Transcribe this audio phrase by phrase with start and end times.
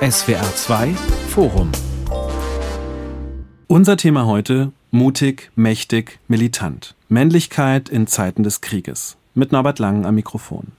[0.00, 0.94] SWR 2
[1.30, 1.72] Forum.
[3.66, 6.94] Unser Thema heute mutig, mächtig, militant.
[7.08, 9.16] Männlichkeit in Zeiten des Krieges.
[9.34, 10.72] Mit Norbert Lang am Mikrofon.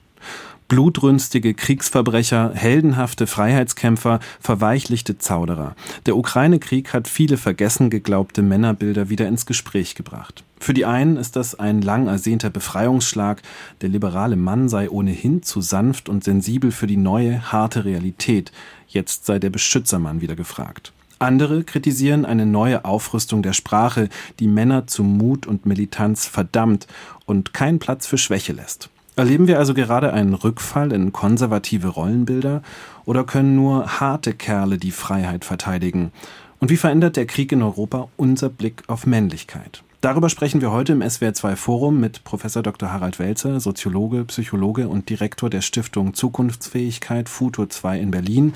[0.67, 5.75] Blutrünstige Kriegsverbrecher, heldenhafte Freiheitskämpfer, verweichlichte Zauderer.
[6.05, 10.43] Der Ukraine-Krieg hat viele vergessen geglaubte Männerbilder wieder ins Gespräch gebracht.
[10.59, 13.41] Für die einen ist das ein lang ersehnter Befreiungsschlag,
[13.79, 18.51] der liberale Mann sei ohnehin zu sanft und sensibel für die neue, harte Realität,
[18.89, 20.91] jetzt sei der Beschützermann wieder gefragt.
[21.19, 24.09] Andere kritisieren eine neue Aufrüstung der Sprache,
[24.39, 26.87] die Männer zu Mut und Militanz verdammt
[27.25, 28.89] und keinen Platz für Schwäche lässt.
[29.17, 32.61] Erleben wir also gerade einen Rückfall in konservative Rollenbilder
[33.03, 36.11] oder können nur harte Kerle die Freiheit verteidigen?
[36.59, 39.81] Und wie verändert der Krieg in Europa unser Blick auf Männlichkeit?
[39.99, 42.91] Darüber sprechen wir heute im SWR2 Forum mit Professor Dr.
[42.91, 48.53] Harald Welzer, Soziologe, Psychologe und Direktor der Stiftung Zukunftsfähigkeit Futur 2 in Berlin.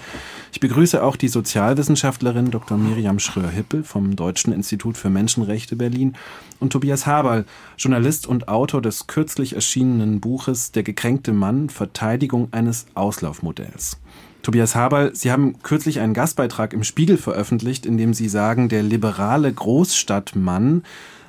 [0.53, 2.77] Ich begrüße auch die Sozialwissenschaftlerin Dr.
[2.77, 6.15] Miriam Schröer-Hippel vom Deutschen Institut für Menschenrechte Berlin
[6.59, 7.45] und Tobias Haberl,
[7.75, 13.99] Journalist und Autor des kürzlich erschienenen Buches Der gekränkte Mann, Verteidigung eines Auslaufmodells.
[14.43, 18.83] Tobias Haberl, Sie haben kürzlich einen Gastbeitrag im Spiegel veröffentlicht, in dem Sie sagen, der
[18.83, 20.83] liberale Großstadtmann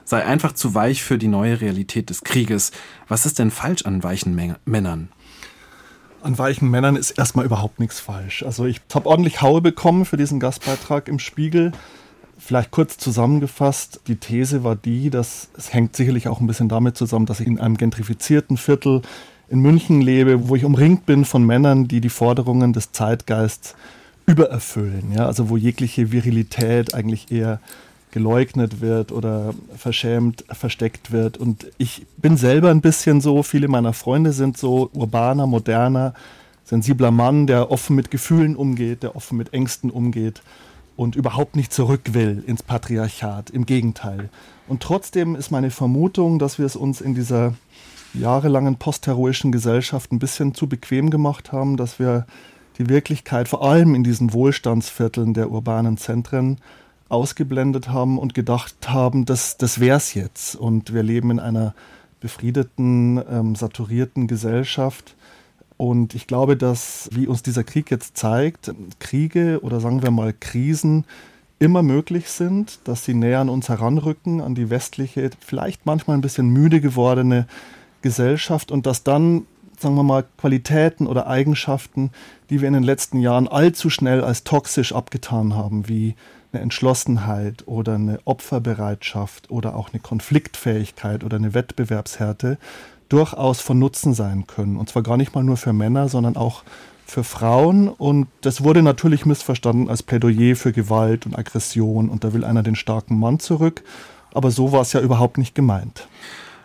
[0.05, 2.73] sei einfach zu weich für die neue Realität des Krieges.
[3.09, 5.09] Was ist denn falsch an weichen Männern?
[6.23, 8.43] An weichen Männern ist erstmal überhaupt nichts falsch.
[8.45, 11.73] Also ich habe ordentlich Haue bekommen für diesen Gastbeitrag im Spiegel.
[12.39, 16.97] Vielleicht kurz zusammengefasst, die These war die, dass es hängt sicherlich auch ein bisschen damit
[16.97, 19.03] zusammen, dass ich in einem gentrifizierten Viertel
[19.49, 23.75] in München lebe, wo ich umringt bin von Männern, die die Forderungen des Zeitgeists
[24.27, 25.13] übererfüllen.
[25.13, 25.27] Ja?
[25.27, 27.61] Also wo jegliche Virilität eigentlich eher
[28.13, 31.37] geleugnet wird oder verschämt versteckt wird.
[31.37, 36.15] Und ich bin selber ein bisschen so, viele meiner Freunde sind so urbaner, moderner,
[36.65, 40.43] sensibler Mann, der offen mit Gefühlen umgeht, der offen mit Ängsten umgeht
[40.97, 43.51] und überhaupt nicht zurück will ins Patriarchat.
[43.51, 44.29] Im Gegenteil.
[44.69, 47.55] Und trotzdem ist meine Vermutung, dass wir es uns in dieser
[48.15, 52.27] jahrelangen postheroischen Gesellschaft ein bisschen zu bequem gemacht haben, dass wir
[52.79, 56.59] die Wirklichkeit vor allem in diesen Wohlstandsvierteln der urbanen Zentren
[57.13, 60.57] ausgeblendet haben und gedacht haben, das, das wäre es jetzt.
[60.57, 61.75] Und wir leben in einer
[62.21, 65.15] befriedeten, ähm, saturierten Gesellschaft.
[65.77, 70.33] Und ich glaube, dass, wie uns dieser Krieg jetzt zeigt, Kriege oder sagen wir mal
[70.33, 71.05] Krisen
[71.59, 76.23] immer möglich sind, dass sie näher an uns heranrücken, an die westliche, vielleicht manchmal ein
[76.23, 77.47] bisschen müde gewordene
[78.01, 79.47] Gesellschaft und dass dann,
[79.79, 82.11] sagen wir mal, Qualitäten oder Eigenschaften,
[82.51, 86.15] die wir in den letzten Jahren allzu schnell als toxisch abgetan haben, wie
[86.53, 92.59] eine Entschlossenheit oder eine Opferbereitschaft oder auch eine Konfliktfähigkeit oder eine Wettbewerbshärte
[93.09, 94.77] durchaus von Nutzen sein können.
[94.77, 96.63] Und zwar gar nicht mal nur für Männer, sondern auch
[97.07, 97.89] für Frauen.
[97.89, 102.09] Und das wurde natürlich missverstanden als Plädoyer für Gewalt und Aggression.
[102.09, 103.83] Und da will einer den starken Mann zurück.
[104.33, 106.09] Aber so war es ja überhaupt nicht gemeint.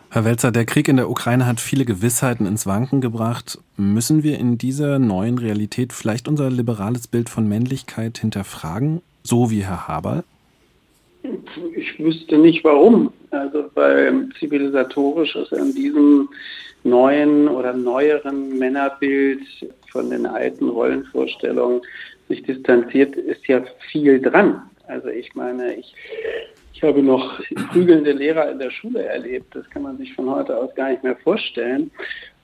[0.09, 3.59] Herr Welzer, der Krieg in der Ukraine hat viele Gewissheiten ins Wanken gebracht.
[3.75, 9.63] Müssen wir in dieser neuen Realität vielleicht unser liberales Bild von Männlichkeit hinterfragen so wie
[9.63, 10.23] Herr Haberl?
[11.75, 13.11] Ich wüsste nicht warum.
[13.31, 16.29] Also weil zivilisatorisch ist an diesem
[16.83, 19.41] neuen oder neueren Männerbild
[19.91, 21.81] von den alten Rollenvorstellungen
[22.29, 23.61] sich distanziert, ist ja
[23.91, 24.61] viel dran.
[24.87, 25.93] Also ich meine, ich,
[26.77, 29.55] ich habe noch prügelnde Lehrer in der Schule erlebt.
[29.55, 31.89] Das kann man sich von heute aus gar nicht mehr vorstellen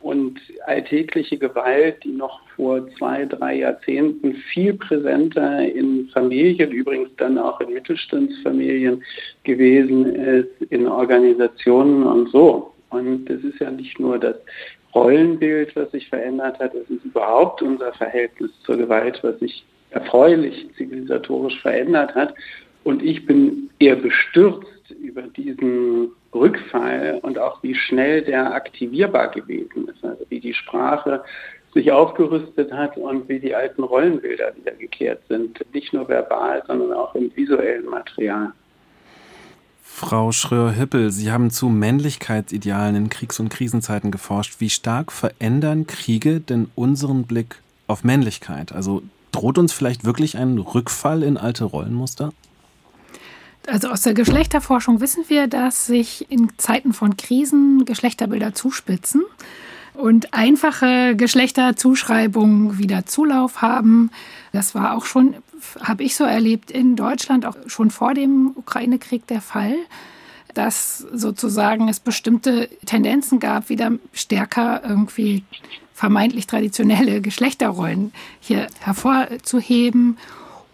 [0.01, 7.37] und alltägliche Gewalt, die noch vor zwei, drei Jahrzehnten viel präsenter in Familien, übrigens dann
[7.37, 9.03] auch in Mittelstandsfamilien
[9.43, 12.73] gewesen ist, in Organisationen und so.
[12.89, 14.37] Und es ist ja nicht nur das
[14.95, 20.67] Rollenbild, was sich verändert hat, es ist überhaupt unser Verhältnis zur Gewalt, was sich erfreulich
[20.75, 22.33] zivilisatorisch verändert hat.
[22.83, 29.87] Und ich bin eher bestürzt über diesen Rückfall und auch wie schnell der aktivierbar gewesen
[29.87, 31.23] ist, also wie die Sprache
[31.73, 36.93] sich aufgerüstet hat und wie die alten Rollenbilder wieder gekehrt sind, nicht nur verbal, sondern
[36.93, 38.51] auch im visuellen Material.
[39.81, 44.59] Frau Schröer-Hippel, Sie haben zu Männlichkeitsidealen in Kriegs- und Krisenzeiten geforscht.
[44.59, 47.57] Wie stark verändern Kriege denn unseren Blick
[47.87, 48.71] auf Männlichkeit?
[48.71, 52.33] Also droht uns vielleicht wirklich ein Rückfall in alte Rollenmuster?
[53.67, 59.23] Also aus der Geschlechterforschung wissen wir, dass sich in Zeiten von Krisen Geschlechterbilder zuspitzen
[59.93, 64.11] und einfache Geschlechterzuschreibungen wieder Zulauf haben.
[64.51, 65.35] Das war auch schon,
[65.81, 69.75] habe ich so erlebt, in Deutschland auch schon vor dem Ukraine-Krieg der Fall,
[70.53, 75.43] dass sozusagen es bestimmte Tendenzen gab, wieder stärker irgendwie
[75.93, 80.17] vermeintlich traditionelle Geschlechterrollen hier hervorzuheben.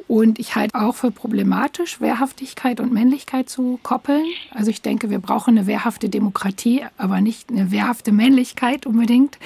[0.10, 4.26] Und ich halte auch für problematisch, Wehrhaftigkeit und Männlichkeit zu koppeln.
[4.50, 9.38] Also ich denke, wir brauchen eine wehrhafte Demokratie, aber nicht eine wehrhafte Männlichkeit unbedingt.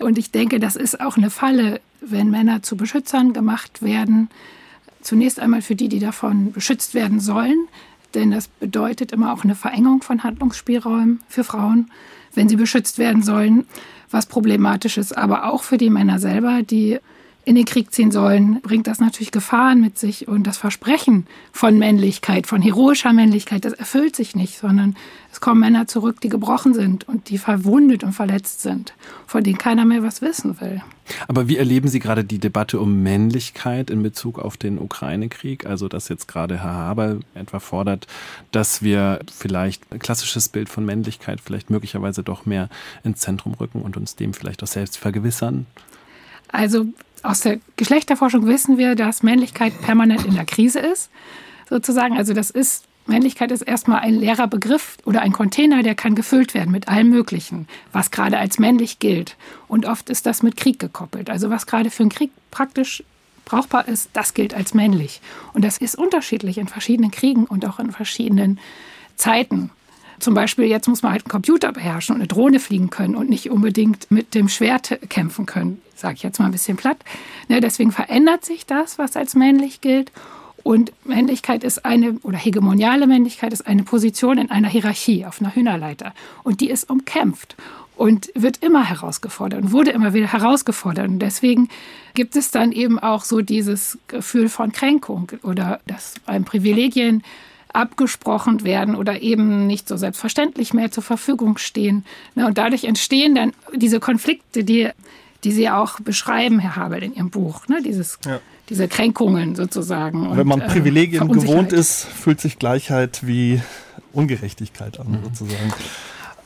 [0.00, 4.28] Und ich denke, das ist auch eine Falle, wenn Männer zu Beschützern gemacht werden.
[5.02, 7.68] Zunächst einmal für die, die davon beschützt werden sollen,
[8.14, 11.92] denn das bedeutet immer auch eine Verengung von Handlungsspielräumen für Frauen,
[12.34, 13.66] wenn sie beschützt werden sollen,
[14.10, 16.98] was problematisch ist, aber auch für die Männer selber, die
[17.44, 20.28] in den Krieg ziehen sollen, bringt das natürlich Gefahren mit sich.
[20.28, 24.96] Und das Versprechen von Männlichkeit, von heroischer Männlichkeit, das erfüllt sich nicht, sondern
[25.32, 28.94] es kommen Männer zurück, die gebrochen sind und die verwundet und verletzt sind,
[29.26, 30.82] von denen keiner mehr was wissen will.
[31.26, 35.66] Aber wie erleben Sie gerade die Debatte um Männlichkeit in Bezug auf den Ukraine-Krieg?
[35.66, 38.06] Also, dass jetzt gerade Herr Haber etwa fordert,
[38.52, 42.68] dass wir vielleicht ein klassisches Bild von Männlichkeit vielleicht möglicherweise doch mehr
[43.02, 45.66] ins Zentrum rücken und uns dem vielleicht auch selbst vergewissern?
[46.48, 46.86] Also
[47.22, 51.10] aus der Geschlechterforschung wissen wir, dass Männlichkeit permanent in der Krise ist,
[51.68, 52.16] sozusagen.
[52.16, 56.54] Also das ist Männlichkeit ist erstmal ein leerer Begriff oder ein Container, der kann gefüllt
[56.54, 59.36] werden mit allem Möglichen, was gerade als männlich gilt.
[59.66, 61.28] Und oft ist das mit Krieg gekoppelt.
[61.28, 63.02] Also was gerade für einen Krieg praktisch
[63.44, 65.20] brauchbar ist, das gilt als männlich.
[65.52, 68.60] Und das ist unterschiedlich in verschiedenen Kriegen und auch in verschiedenen
[69.16, 69.70] Zeiten.
[70.22, 73.28] Zum Beispiel, jetzt muss man halt einen Computer beherrschen und eine Drohne fliegen können und
[73.28, 76.98] nicht unbedingt mit dem Schwert kämpfen können, sage ich jetzt mal ein bisschen platt.
[77.48, 80.12] Ne, deswegen verändert sich das, was als männlich gilt.
[80.62, 85.56] Und Männlichkeit ist eine, oder hegemoniale Männlichkeit ist eine Position in einer Hierarchie, auf einer
[85.56, 86.14] Hühnerleiter.
[86.44, 87.56] Und die ist umkämpft
[87.96, 91.08] und wird immer herausgefordert und wurde immer wieder herausgefordert.
[91.08, 91.68] Und deswegen
[92.14, 97.24] gibt es dann eben auch so dieses Gefühl von Kränkung oder dass einem Privilegien
[97.72, 102.04] abgesprochen werden oder eben nicht so selbstverständlich mehr zur Verfügung stehen.
[102.34, 104.90] Und dadurch entstehen dann diese Konflikte, die,
[105.44, 107.68] die Sie auch beschreiben, Herr Habel, in Ihrem Buch.
[107.68, 107.82] Ne?
[107.82, 108.40] Dieses, ja.
[108.68, 110.26] Diese Kränkungen sozusagen.
[110.26, 113.60] Und, Wenn man äh, Privilegien äh, gewohnt ist, fühlt sich Gleichheit wie
[114.12, 115.24] Ungerechtigkeit an, mhm.
[115.24, 115.72] sozusagen.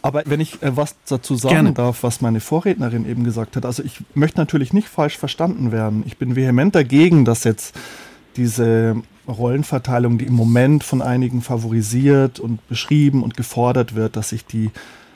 [0.03, 1.73] Aber wenn ich äh, was dazu sagen Gerne.
[1.73, 6.05] darf, was meine Vorrednerin eben gesagt hat, also ich möchte natürlich nicht falsch verstanden werden.
[6.07, 7.75] Ich bin vehement dagegen, dass jetzt
[8.37, 8.97] diese
[9.29, 14.71] Rollenverteilung, die im Moment von einigen favorisiert und beschrieben und gefordert wird, dass sich die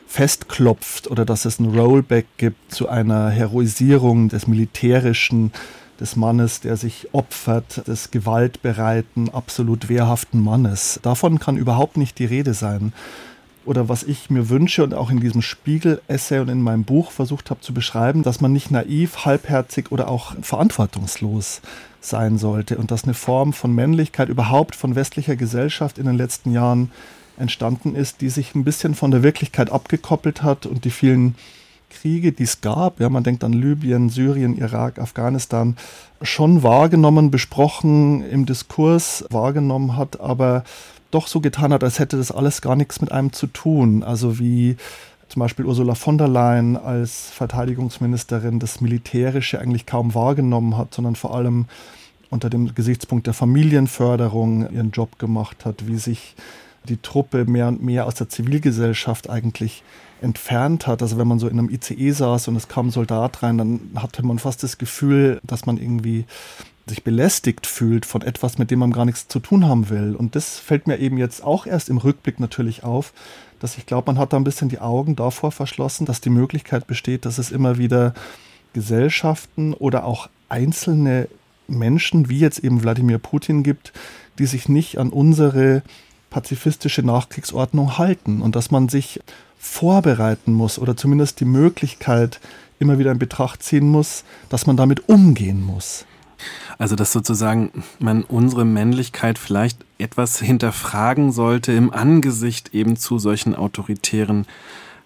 [0.07, 5.53] festklopft oder dass es ein Rollback gibt zu einer Heroisierung des militärischen,
[6.01, 10.99] des Mannes, der sich opfert, des gewaltbereiten, absolut wehrhaften Mannes.
[11.03, 12.93] Davon kann überhaupt nicht die Rede sein.
[13.67, 17.51] Oder was ich mir wünsche und auch in diesem Spiegel-Essay und in meinem Buch versucht
[17.51, 21.61] habe zu beschreiben, dass man nicht naiv, halbherzig oder auch verantwortungslos
[22.01, 26.53] sein sollte und dass eine Form von Männlichkeit überhaupt von westlicher Gesellschaft in den letzten
[26.53, 26.91] Jahren
[27.39, 31.35] entstanden ist, die sich ein bisschen von der Wirklichkeit abgekoppelt hat und die vielen
[31.91, 35.77] Kriege, die es gab, ja, man denkt an Libyen, Syrien, Irak, Afghanistan,
[36.23, 40.65] schon wahrgenommen, besprochen, im Diskurs wahrgenommen hat, aber
[41.11, 44.05] doch so getan hat, als hätte das alles gar nichts mit einem zu tun.
[44.05, 44.77] Also wie
[45.31, 51.15] zum Beispiel Ursula von der Leyen als Verteidigungsministerin das Militärische eigentlich kaum wahrgenommen hat, sondern
[51.15, 51.67] vor allem
[52.31, 56.35] unter dem Gesichtspunkt der Familienförderung ihren Job gemacht hat, wie sich
[56.89, 59.85] die Truppe mehr und mehr aus der Zivilgesellschaft eigentlich
[60.21, 61.01] entfernt hat.
[61.01, 63.81] Also wenn man so in einem ICE saß und es kam ein Soldat rein, dann
[63.95, 66.25] hatte man fast das Gefühl, dass man irgendwie
[66.89, 70.17] sich belästigt fühlt von etwas, mit dem man gar nichts zu tun haben will.
[70.17, 73.13] Und das fällt mir eben jetzt auch erst im Rückblick natürlich auf,
[73.61, 76.87] dass ich glaube, man hat da ein bisschen die Augen davor verschlossen, dass die Möglichkeit
[76.87, 78.15] besteht, dass es immer wieder
[78.73, 81.29] Gesellschaften oder auch einzelne
[81.69, 83.93] Menschen, wie jetzt eben Wladimir Putin gibt,
[84.39, 85.83] die sich nicht an unsere
[86.31, 89.21] pazifistische Nachkriegsordnung halten und dass man sich
[89.59, 92.41] vorbereiten muss oder zumindest die Möglichkeit
[92.79, 96.07] immer wieder in Betracht ziehen muss, dass man damit umgehen muss.
[96.79, 103.55] Also dass sozusagen man unsere Männlichkeit vielleicht etwas hinterfragen sollte im Angesicht eben zu solchen
[103.55, 104.47] autoritären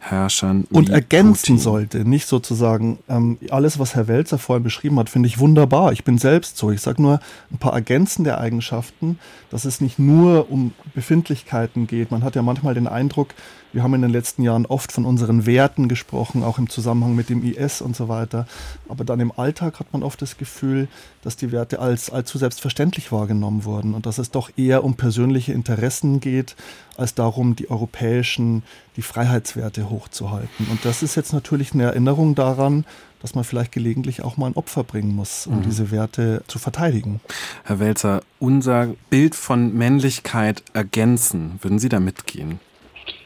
[0.04, 0.66] Herrschern.
[0.70, 1.58] Und ergänzen Putin.
[1.58, 5.92] sollte, nicht sozusagen ähm, alles, was Herr Welzer vorhin beschrieben hat, finde ich wunderbar.
[5.92, 6.70] Ich bin selbst so.
[6.70, 9.18] Ich sage nur ein paar ergänzende Eigenschaften,
[9.50, 12.10] dass es nicht nur um Befindlichkeiten geht.
[12.10, 13.28] Man hat ja manchmal den Eindruck,
[13.74, 17.28] wir haben in den letzten Jahren oft von unseren Werten gesprochen, auch im Zusammenhang mit
[17.28, 18.46] dem IS und so weiter.
[18.88, 20.86] Aber dann im Alltag hat man oft das Gefühl,
[21.22, 25.52] dass die Werte als allzu selbstverständlich wahrgenommen wurden und dass es doch eher um persönliche
[25.52, 26.54] Interessen geht,
[26.96, 28.62] als darum, die europäischen,
[28.96, 30.68] die Freiheitswerte hochzuhalten.
[30.70, 32.84] Und das ist jetzt natürlich eine Erinnerung daran,
[33.20, 35.62] dass man vielleicht gelegentlich auch mal ein Opfer bringen muss, um mhm.
[35.62, 37.20] diese Werte zu verteidigen.
[37.64, 42.60] Herr Welzer, unser Bild von Männlichkeit ergänzen, würden Sie da mitgehen?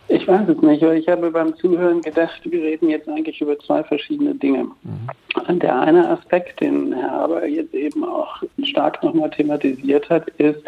[0.08, 3.58] Ich weiß es nicht, aber ich habe beim Zuhören gedacht, wir reden jetzt eigentlich über
[3.58, 4.68] zwei verschiedene Dinge.
[4.82, 5.58] Mhm.
[5.58, 10.60] Der eine Aspekt, den Herr Haber jetzt eben auch stark nochmal thematisiert hat, ist,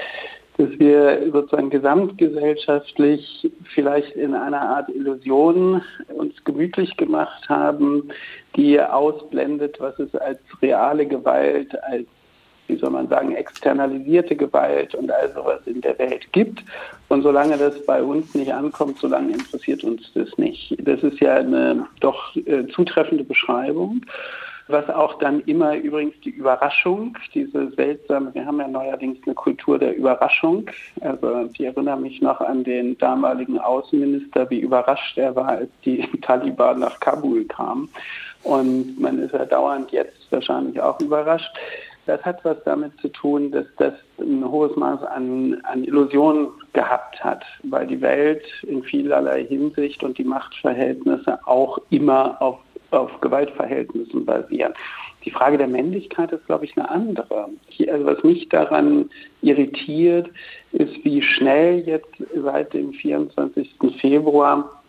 [0.58, 8.10] dass wir sozusagen gesamtgesellschaftlich vielleicht in einer Art Illusion uns gemütlich gemacht haben,
[8.56, 12.06] die ausblendet, was es als reale Gewalt, als
[12.70, 16.62] wie soll man sagen, externalisierte Gewalt und all sowas in der Welt gibt.
[17.08, 20.76] Und solange das bei uns nicht ankommt, solange interessiert uns das nicht.
[20.78, 24.02] Das ist ja eine doch äh, zutreffende Beschreibung
[24.72, 29.78] was auch dann immer übrigens die Überraschung, diese seltsame, wir haben ja neuerdings eine Kultur
[29.78, 30.70] der Überraschung.
[31.00, 36.06] Also ich erinnere mich noch an den damaligen Außenminister, wie überrascht er war, als die
[36.22, 37.88] Taliban nach Kabul kamen.
[38.42, 41.50] Und man ist ja dauernd jetzt wahrscheinlich auch überrascht.
[42.10, 47.22] Das hat was damit zu tun, dass das ein hohes Maß an, an Illusionen gehabt
[47.22, 52.58] hat, weil die Welt in vielerlei Hinsicht und die Machtverhältnisse auch immer auf,
[52.90, 54.74] auf Gewaltverhältnissen basieren.
[55.24, 57.48] Die Frage der Männlichkeit ist, glaube ich, eine andere.
[57.88, 59.08] Also was mich daran
[59.42, 60.28] irritiert,
[60.72, 62.10] ist, wie schnell jetzt
[62.42, 63.72] seit dem 24.
[64.00, 64.79] Februar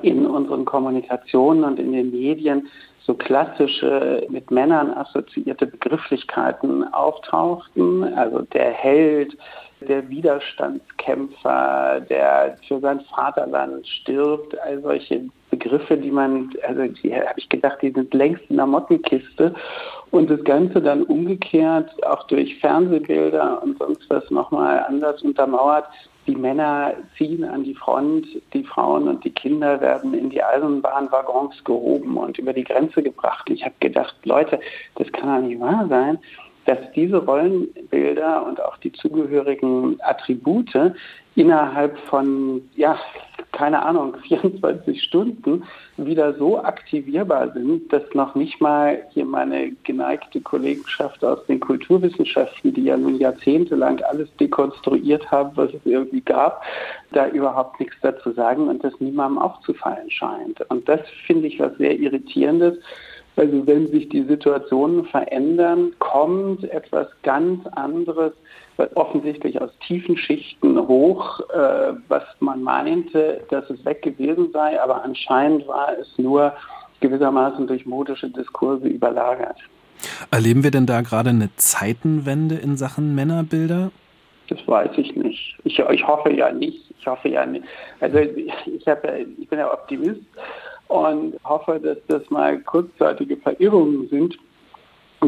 [0.00, 2.68] in unseren Kommunikationen und in den Medien
[3.04, 8.04] so klassische mit Männern assoziierte Begrifflichkeiten auftauchten.
[8.14, 9.36] Also der Held,
[9.80, 17.38] der Widerstandskämpfer, der für sein Vaterland stirbt, all solche Begriffe, die man, also die habe
[17.38, 19.54] ich gedacht, die sind längst in der Mottenkiste.
[20.10, 25.86] Und das Ganze dann umgekehrt, auch durch Fernsehbilder und sonst was nochmal anders untermauert,
[26.26, 31.64] die Männer ziehen an die Front, die Frauen und die Kinder werden in die Eisenbahnwaggons
[31.64, 33.50] gehoben und über die Grenze gebracht.
[33.50, 34.60] Ich habe gedacht, Leute,
[34.96, 36.18] das kann doch nicht wahr sein
[36.64, 40.94] dass diese Rollenbilder und auch die zugehörigen Attribute
[41.34, 42.98] innerhalb von, ja,
[43.52, 45.64] keine Ahnung, 24 Stunden
[45.96, 52.74] wieder so aktivierbar sind, dass noch nicht mal hier meine geneigte Kollegenschaft aus den Kulturwissenschaften,
[52.74, 56.62] die ja nun jahrzehntelang alles dekonstruiert haben, was es irgendwie gab,
[57.12, 60.60] da überhaupt nichts dazu sagen und das niemandem aufzufallen scheint.
[60.70, 62.78] Und das finde ich was sehr Irritierendes
[63.36, 68.32] also wenn sich die Situationen verändern, kommt etwas ganz anderes,
[68.94, 75.04] offensichtlich aus tiefen Schichten hoch, äh, was man meinte, dass es weg gewesen sei, aber
[75.04, 76.52] anscheinend war es nur
[77.00, 79.58] gewissermaßen durch modische Diskurse überlagert.
[80.30, 83.90] Erleben wir denn da gerade eine Zeitenwende in Sachen Männerbilder?
[84.48, 85.56] Das weiß ich nicht.
[85.64, 86.90] Ich, ich hoffe ja nicht.
[86.98, 87.64] Ich hoffe ja nicht.
[88.00, 90.20] Also ich, hab, ich bin ja Optimist
[90.88, 94.36] und hoffe, dass das mal kurzzeitige Verirrungen sind,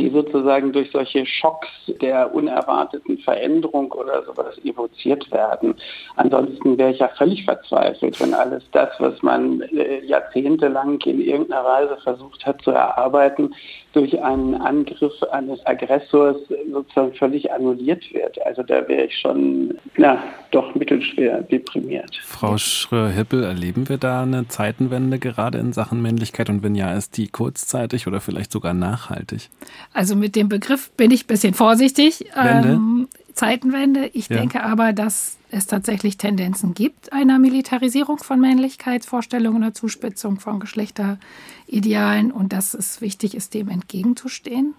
[0.00, 1.68] die sozusagen durch solche Schocks
[2.00, 5.74] der unerwarteten Veränderung oder sowas evoziert werden.
[6.16, 11.64] Ansonsten wäre ich ja völlig verzweifelt, wenn alles das, was man äh, jahrzehntelang in irgendeiner
[11.64, 13.54] Weise versucht hat zu erarbeiten,
[13.94, 16.36] durch einen Angriff eines Aggressors
[16.70, 18.44] sozusagen völlig annulliert wird.
[18.44, 22.16] Also da wäre ich schon, na, doch mittelschwer deprimiert.
[22.22, 26.50] Frau Schröer-Hippel, erleben wir da eine Zeitenwende gerade in Sachen Männlichkeit?
[26.50, 29.48] Und wenn ja, ist die kurzzeitig oder vielleicht sogar nachhaltig?
[29.92, 32.26] Also mit dem Begriff bin ich ein bisschen vorsichtig.
[32.34, 32.70] Wende?
[32.70, 34.10] Ähm, Zeitenwende.
[34.12, 34.38] Ich ja.
[34.38, 42.32] denke aber, dass es tatsächlich Tendenzen gibt einer Militarisierung von Männlichkeitsvorstellungen oder Zuspitzung von Geschlechteridealen
[42.32, 44.74] und dass es wichtig ist, dem entgegenzustehen.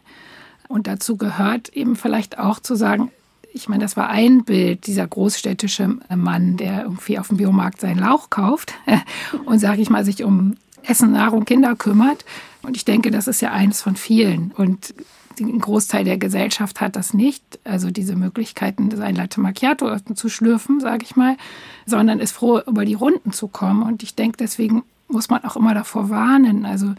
[0.68, 3.12] Und dazu gehört eben vielleicht auch zu sagen,
[3.54, 8.00] ich meine, das war ein Bild, dieser großstädtische Mann, der irgendwie auf dem Biomarkt seinen
[8.00, 8.74] Lauch kauft
[9.46, 12.26] und, sage ich mal, sich um Essen, Nahrung, Kinder kümmert.
[12.64, 14.52] Und ich denke, das ist ja eines von vielen.
[14.52, 14.94] Und
[15.40, 20.80] ein Großteil der Gesellschaft hat das nicht, also diese Möglichkeiten, sein Latte Macchiato zu schlürfen,
[20.80, 21.38] sage ich mal,
[21.86, 23.84] sondern ist froh, über die Runden zu kommen.
[23.84, 26.94] Und ich denke, deswegen muss man auch immer davor warnen, also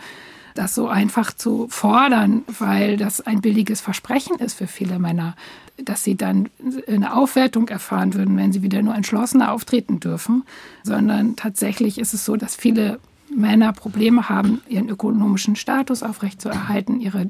[0.55, 5.37] das so einfach zu fordern, weil das ein billiges Versprechen ist für viele Männer,
[5.77, 6.49] dass sie dann
[6.89, 10.45] eine Aufwertung erfahren würden, wenn sie wieder nur entschlossener auftreten dürfen,
[10.83, 12.99] sondern tatsächlich ist es so, dass viele
[13.35, 17.01] Männer Probleme haben, ihren ökonomischen Status aufrechtzuerhalten.
[17.01, 17.29] Ihre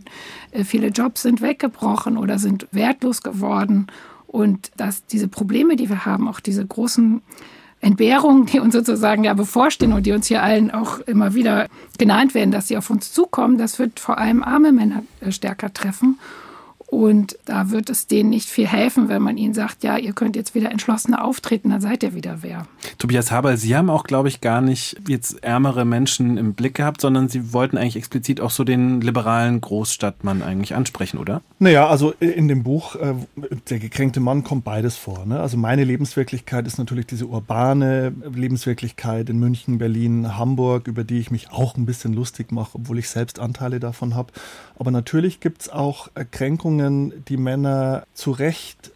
[0.50, 3.86] äh, viele Jobs sind weggebrochen oder sind wertlos geworden.
[4.26, 7.22] Und dass diese Probleme, die wir haben, auch diese großen
[7.80, 12.34] Entbehrungen, die uns sozusagen ja bevorstehen und die uns hier allen auch immer wieder genannt
[12.34, 16.18] werden, dass sie auf uns zukommen, das wird vor allem arme Männer äh, stärker treffen.
[16.88, 20.36] Und da wird es denen nicht viel helfen, wenn man ihnen sagt, ja, ihr könnt
[20.36, 22.66] jetzt wieder entschlossener auftreten, dann seid ihr wieder wer.
[22.98, 27.00] Tobias Haber, Sie haben auch, glaube ich, gar nicht jetzt ärmere Menschen im Blick gehabt,
[27.00, 31.42] sondern Sie wollten eigentlich explizit auch so den liberalen Großstadtmann eigentlich ansprechen, oder?
[31.58, 33.14] Naja, also in dem Buch, äh,
[33.68, 35.26] der gekränkte Mann, kommt beides vor.
[35.26, 35.40] Ne?
[35.40, 41.32] Also meine Lebenswirklichkeit ist natürlich diese urbane Lebenswirklichkeit in München, Berlin, Hamburg, über die ich
[41.32, 44.32] mich auch ein bisschen lustig mache, obwohl ich selbst Anteile davon habe.
[44.78, 48.92] Aber natürlich gibt es auch Kränkungen, die Männer zu Recht,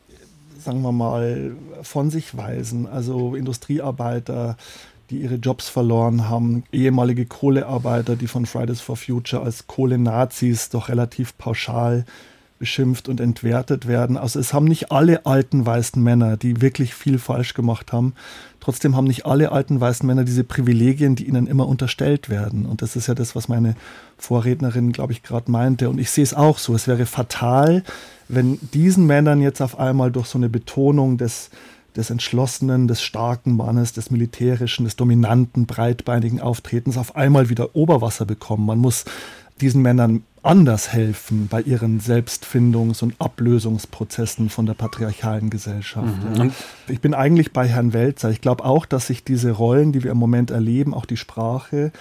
[0.58, 2.86] sagen wir mal, von sich weisen.
[2.86, 4.56] Also Industriearbeiter,
[5.08, 10.88] die ihre Jobs verloren haben, ehemalige Kohlearbeiter, die von Fridays for Future als Kohle-Nazis doch
[10.88, 12.04] relativ pauschal
[12.60, 14.18] beschimpft und entwertet werden.
[14.18, 18.12] Also es haben nicht alle alten weißen Männer, die wirklich viel falsch gemacht haben.
[18.60, 22.66] Trotzdem haben nicht alle alten weißen Männer diese Privilegien, die ihnen immer unterstellt werden.
[22.66, 23.76] Und das ist ja das, was meine
[24.18, 25.88] Vorrednerin, glaube ich, gerade meinte.
[25.88, 26.74] Und ich sehe es auch so.
[26.74, 27.82] Es wäre fatal,
[28.28, 31.48] wenn diesen Männern jetzt auf einmal durch so eine Betonung des,
[31.96, 38.26] des entschlossenen, des starken Mannes, des militärischen, des dominanten, breitbeinigen Auftretens auf einmal wieder Oberwasser
[38.26, 38.66] bekommen.
[38.66, 39.06] Man muss
[39.60, 46.38] diesen Männern anders helfen bei ihren Selbstfindungs- und Ablösungsprozessen von der patriarchalen Gesellschaft.
[46.38, 46.52] Mhm.
[46.88, 48.30] Ich bin eigentlich bei Herrn Welzer.
[48.30, 51.92] Ich glaube auch, dass sich diese Rollen, die wir im Moment erleben, auch die Sprache,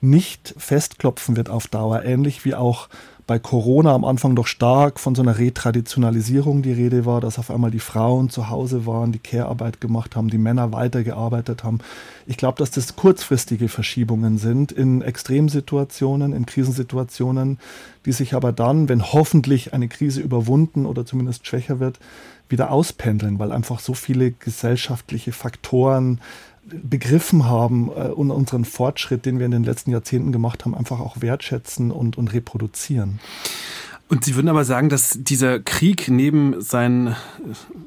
[0.00, 2.88] nicht festklopfen wird auf Dauer, ähnlich wie auch
[3.28, 7.50] bei Corona am Anfang doch stark von so einer Retraditionalisierung die Rede war, dass auf
[7.50, 11.80] einmal die Frauen zu Hause waren, die Care-Arbeit gemacht haben, die Männer weitergearbeitet haben.
[12.26, 17.58] Ich glaube, dass das kurzfristige Verschiebungen sind in Extremsituationen, in Krisensituationen,
[18.06, 21.98] die sich aber dann, wenn hoffentlich eine Krise überwunden oder zumindest schwächer wird,
[22.48, 26.22] wieder auspendeln, weil einfach so viele gesellschaftliche Faktoren
[26.70, 31.00] begriffen haben äh, und unseren Fortschritt, den wir in den letzten Jahrzehnten gemacht haben, einfach
[31.00, 33.20] auch wertschätzen und, und reproduzieren.
[34.10, 37.14] Und Sie würden aber sagen, dass dieser Krieg neben seinen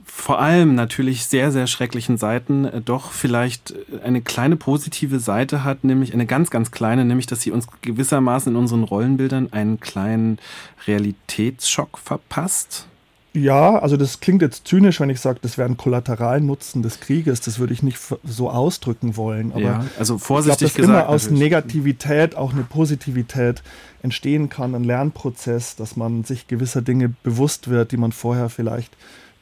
[0.05, 3.73] vor allem natürlich sehr, sehr schrecklichen Seiten äh, doch vielleicht
[4.03, 8.53] eine kleine positive Seite hat, nämlich eine ganz, ganz kleine, nämlich dass sie uns gewissermaßen
[8.53, 10.37] in unseren Rollenbildern einen kleinen
[10.85, 12.87] Realitätsschock verpasst.
[13.33, 17.39] Ja, also das klingt jetzt zynisch, wenn ich sage, das wäre ein Kollateralnutzen des Krieges.
[17.39, 19.53] Das würde ich nicht so ausdrücken wollen.
[19.53, 21.05] Aber ja, also vorsichtig ich glaub, dass gesagt.
[21.05, 23.63] immer aus Negativität auch eine Positivität
[24.03, 28.91] entstehen kann, ein Lernprozess, dass man sich gewisser Dinge bewusst wird, die man vorher vielleicht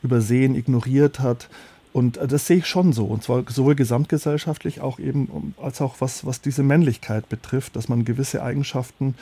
[0.04, 1.50] übersehen, ignoriert hat.
[1.92, 3.06] Und äh, das sehe ich schon so.
[3.06, 8.06] Und zwar sowohl gesamtgesellschaftlich auch eben, als auch was, was diese Männlichkeit betrifft, dass man
[8.06, 9.16] gewisse Eigenschaften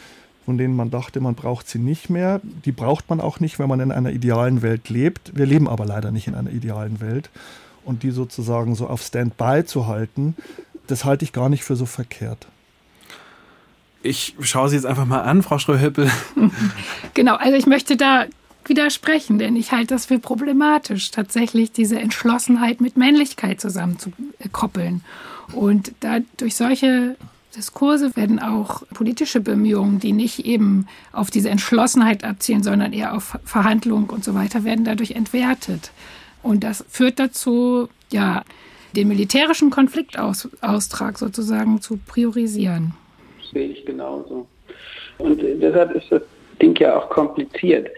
[0.47, 2.39] von denen man dachte, man braucht sie nicht mehr.
[2.63, 5.35] Die braucht man auch nicht, wenn man in einer idealen Welt lebt.
[5.35, 7.29] Wir leben aber leider nicht in einer idealen Welt.
[7.83, 10.37] Und die sozusagen so auf Standby zu halten,
[10.87, 12.47] das halte ich gar nicht für so verkehrt.
[14.03, 16.09] Ich schaue Sie jetzt einfach mal an, Frau Schröhöppel.
[17.13, 18.25] Genau, also ich möchte da
[18.63, 25.03] widersprechen, denn ich halte das für problematisch, tatsächlich diese Entschlossenheit mit Männlichkeit zusammenzukoppeln.
[25.51, 27.17] Und da durch solche
[27.55, 33.39] Diskurse werden auch politische Bemühungen, die nicht eben auf diese Entschlossenheit abzielen, sondern eher auf
[33.45, 35.91] Verhandlung und so weiter, werden dadurch entwertet.
[36.43, 38.43] Und das führt dazu, ja,
[38.95, 42.93] den militärischen Konfliktaustrag sozusagen zu priorisieren.
[43.41, 44.47] Das sehe ich genauso.
[45.17, 46.21] Und deshalb ist das
[46.61, 47.89] Ding ja auch kompliziert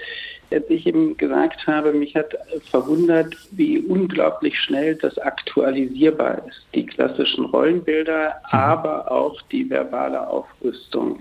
[0.51, 2.35] als ich eben gesagt habe, mich hat
[2.71, 6.65] verwundert, wie unglaublich schnell das aktualisierbar ist.
[6.73, 8.59] Die klassischen Rollenbilder, mhm.
[8.59, 11.19] aber auch die verbale Aufrüstung.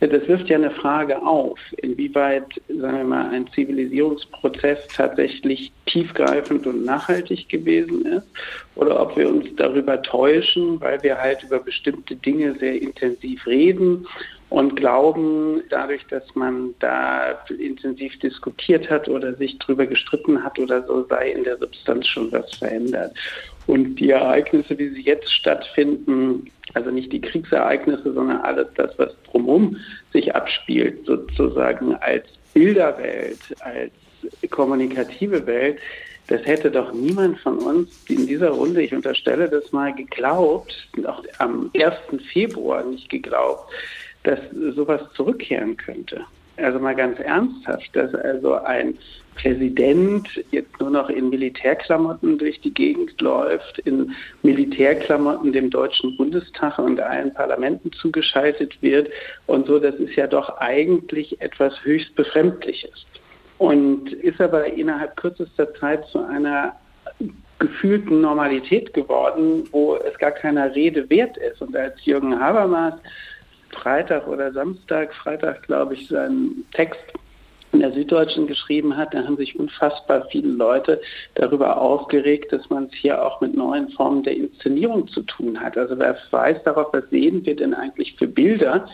[0.00, 6.84] Das wirft ja eine Frage auf, inwieweit, sagen wir mal, ein Zivilisierungsprozess tatsächlich tiefgreifend und
[6.84, 8.26] nachhaltig gewesen ist
[8.74, 14.04] oder ob wir uns darüber täuschen, weil wir halt über bestimmte Dinge sehr intensiv reden
[14.52, 20.86] und glauben, dadurch, dass man da intensiv diskutiert hat oder sich drüber gestritten hat oder
[20.86, 23.16] so, sei in der Substanz schon was verändert.
[23.66, 29.14] Und die Ereignisse, wie sie jetzt stattfinden, also nicht die Kriegsereignisse, sondern alles das, was
[29.30, 29.78] drumherum
[30.12, 33.92] sich abspielt, sozusagen als Bilderwelt, als
[34.50, 35.78] kommunikative Welt,
[36.26, 41.24] das hätte doch niemand von uns in dieser Runde, ich unterstelle das mal, geglaubt, auch
[41.38, 42.22] am 1.
[42.32, 43.72] Februar nicht geglaubt,
[44.24, 44.38] dass
[44.74, 46.24] sowas zurückkehren könnte.
[46.58, 48.98] Also mal ganz ernsthaft, dass also ein
[49.36, 56.78] Präsident jetzt nur noch in Militärklamotten durch die Gegend läuft, in Militärklamotten dem Deutschen Bundestag
[56.78, 59.08] und allen Parlamenten zugeschaltet wird
[59.46, 63.06] und so, das ist ja doch eigentlich etwas höchst Befremdliches.
[63.56, 66.76] Und ist aber innerhalb kürzester Zeit zu einer
[67.58, 71.62] gefühlten Normalität geworden, wo es gar keiner Rede wert ist.
[71.62, 72.94] Und als Jürgen Habermas
[73.72, 77.00] Freitag oder Samstag, Freitag glaube ich, seinen Text
[77.72, 81.00] in der Süddeutschen geschrieben hat, da haben sich unfassbar viele Leute
[81.34, 85.78] darüber aufgeregt, dass man es hier auch mit neuen Formen der Inszenierung zu tun hat.
[85.78, 88.86] Also wer weiß darauf, was sehen wir denn eigentlich für Bilder?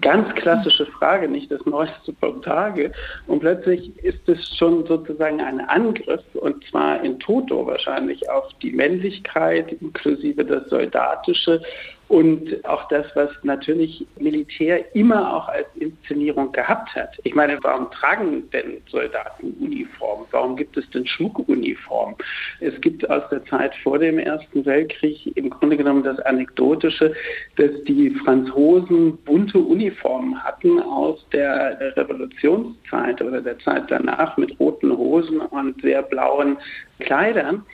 [0.00, 2.92] Ganz klassische Frage, nicht das Neueste vom Tage.
[3.28, 8.72] Und plötzlich ist es schon sozusagen ein Angriff, und zwar in Toto wahrscheinlich, auf die
[8.72, 11.62] Männlichkeit inklusive das Soldatische
[12.08, 17.18] und auch das, was natürlich Militär immer auch als Inszenierung gehabt hat.
[17.24, 20.26] Ich meine, warum tragen denn Soldaten Uniformen?
[20.30, 22.16] Warum gibt es denn Schmuckuniformen?
[22.60, 27.14] Es gibt aus der Zeit vor dem Ersten Weltkrieg im Grunde genommen das Anekdotische,
[27.56, 34.96] dass die Franzosen bunte Uniformen hatten aus der Revolutionszeit oder der Zeit danach mit roten
[34.96, 36.58] Hosen und sehr blauen
[37.00, 37.64] Kleidern.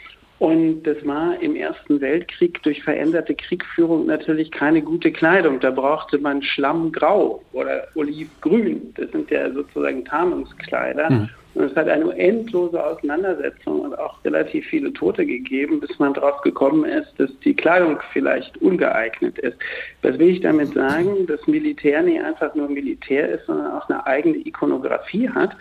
[0.40, 5.60] Und das war im Ersten Weltkrieg durch veränderte Kriegführung natürlich keine gute Kleidung.
[5.60, 8.94] Da brauchte man Schlammgrau oder Olivgrün.
[8.96, 11.10] Das sind ja sozusagen Tarnungskleider.
[11.10, 11.28] Mhm.
[11.52, 16.40] Und es hat eine endlose Auseinandersetzung und auch relativ viele Tote gegeben, bis man darauf
[16.40, 19.58] gekommen ist, dass die Kleidung vielleicht ungeeignet ist.
[20.00, 21.26] Was will ich damit sagen?
[21.26, 25.54] Dass Militär nicht einfach nur Militär ist, sondern auch eine eigene Ikonografie hat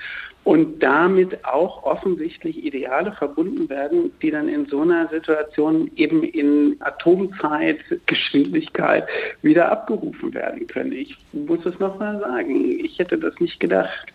[0.43, 6.78] und damit auch offensichtlich Ideale verbunden werden, die dann in so einer Situation eben in
[6.80, 9.06] Atomzeitgeschwindigkeit
[9.41, 10.93] wieder abgerufen werden können.
[10.93, 14.08] Ich muss es nochmal sagen, ich hätte das nicht gedacht.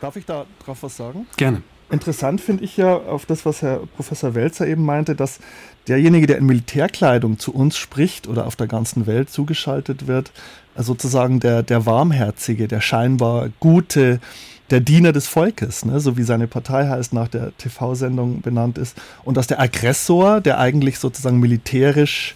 [0.00, 1.26] Darf ich da drauf was sagen?
[1.36, 1.62] Gerne.
[1.90, 5.38] Interessant finde ich ja auf das, was Herr Professor Welzer eben meinte, dass
[5.86, 10.32] derjenige, der in Militärkleidung zu uns spricht oder auf der ganzen Welt zugeschaltet wird,
[10.76, 14.20] sozusagen der, der Warmherzige, der scheinbar Gute,
[14.70, 18.96] der Diener des Volkes, ne, so wie seine Partei heißt, nach der TV-Sendung benannt ist.
[19.24, 22.34] Und dass der Aggressor, der eigentlich sozusagen militärisch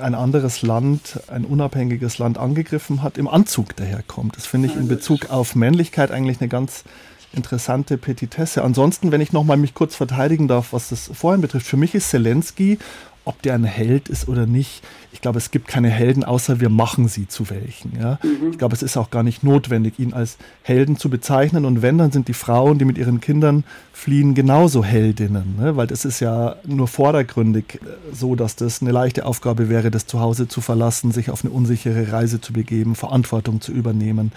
[0.00, 4.36] ein anderes Land, ein unabhängiges Land angegriffen hat, im Anzug daherkommt.
[4.36, 6.84] Das finde ich in Bezug auf Männlichkeit eigentlich eine ganz
[7.32, 8.62] interessante Petitesse.
[8.62, 12.10] Ansonsten, wenn ich nochmal mich kurz verteidigen darf, was das vorhin betrifft, für mich ist
[12.10, 12.78] Zelensky
[13.24, 14.82] ob der ein Held ist oder nicht.
[15.12, 17.98] Ich glaube, es gibt keine Helden, außer wir machen sie zu welchen.
[18.00, 18.18] Ja?
[18.22, 18.52] Mhm.
[18.52, 21.64] Ich glaube, es ist auch gar nicht notwendig, ihn als Helden zu bezeichnen.
[21.64, 25.56] Und wenn, dann sind die Frauen, die mit ihren Kindern fliehen, genauso Heldinnen.
[25.58, 25.76] Ne?
[25.76, 30.06] Weil das ist ja nur vordergründig äh, so, dass das eine leichte Aufgabe wäre, das
[30.06, 34.32] Zuhause zu verlassen, sich auf eine unsichere Reise zu begeben, Verantwortung zu übernehmen.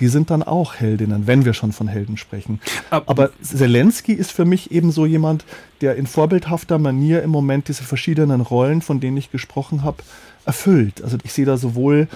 [0.00, 2.60] Die sind dann auch Heldinnen, wenn wir schon von Helden sprechen.
[2.90, 5.44] Aber Zelensky ist für mich eben so jemand,
[5.82, 9.98] der in vorbildhafter Manier im Moment diese verschiedenen Rollen, von denen ich gesprochen habe,
[10.46, 11.02] erfüllt.
[11.02, 12.08] Also ich sehe da sowohl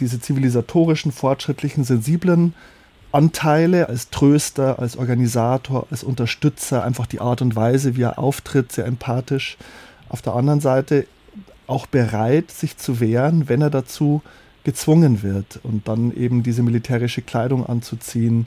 [0.00, 2.54] diese zivilisatorischen, fortschrittlichen, sensiblen
[3.12, 8.70] Anteile als Tröster, als Organisator, als Unterstützer, einfach die Art und Weise, wie er auftritt,
[8.72, 9.56] sehr empathisch.
[10.08, 11.06] Auf der anderen Seite
[11.66, 14.22] auch bereit, sich zu wehren, wenn er dazu
[14.64, 18.46] gezwungen wird und dann eben diese militärische Kleidung anzuziehen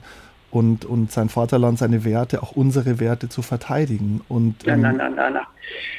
[0.54, 4.20] und, und sein Vaterland, seine Werte, auch unsere Werte zu verteidigen.
[4.28, 5.42] Und, ähm, nein, nein, nein, nein.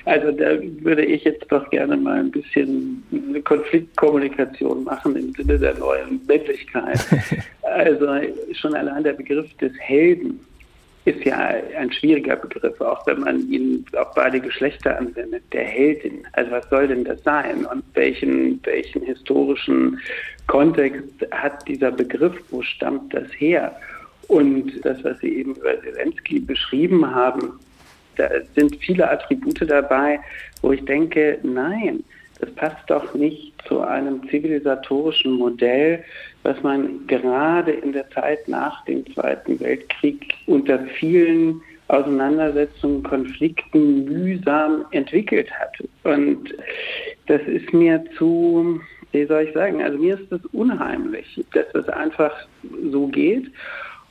[0.05, 0.45] Also da
[0.81, 6.21] würde ich jetzt doch gerne mal ein bisschen eine Konfliktkommunikation machen im Sinne der neuen
[6.25, 7.05] Männlichkeit.
[7.63, 8.07] also
[8.53, 10.39] schon allein der Begriff des Helden
[11.05, 11.37] ist ja
[11.77, 15.43] ein schwieriger Begriff, auch wenn man ihn auf beide Geschlechter anwendet.
[15.53, 19.99] Der Heldin, also was soll denn das sein und welchen, welchen historischen
[20.47, 23.75] Kontext hat dieser Begriff, wo stammt das her?
[24.27, 27.59] Und das, was Sie eben über Zelensky beschrieben haben,
[28.15, 30.19] da sind viele Attribute dabei,
[30.61, 32.03] wo ich denke, nein,
[32.39, 36.03] das passt doch nicht zu einem zivilisatorischen Modell,
[36.43, 44.85] was man gerade in der Zeit nach dem Zweiten Weltkrieg unter vielen Auseinandersetzungen, Konflikten mühsam
[44.91, 45.75] entwickelt hat.
[46.03, 46.53] Und
[47.27, 48.79] das ist mir zu,
[49.11, 52.33] wie soll ich sagen, also mir ist das unheimlich, dass das einfach
[52.91, 53.51] so geht.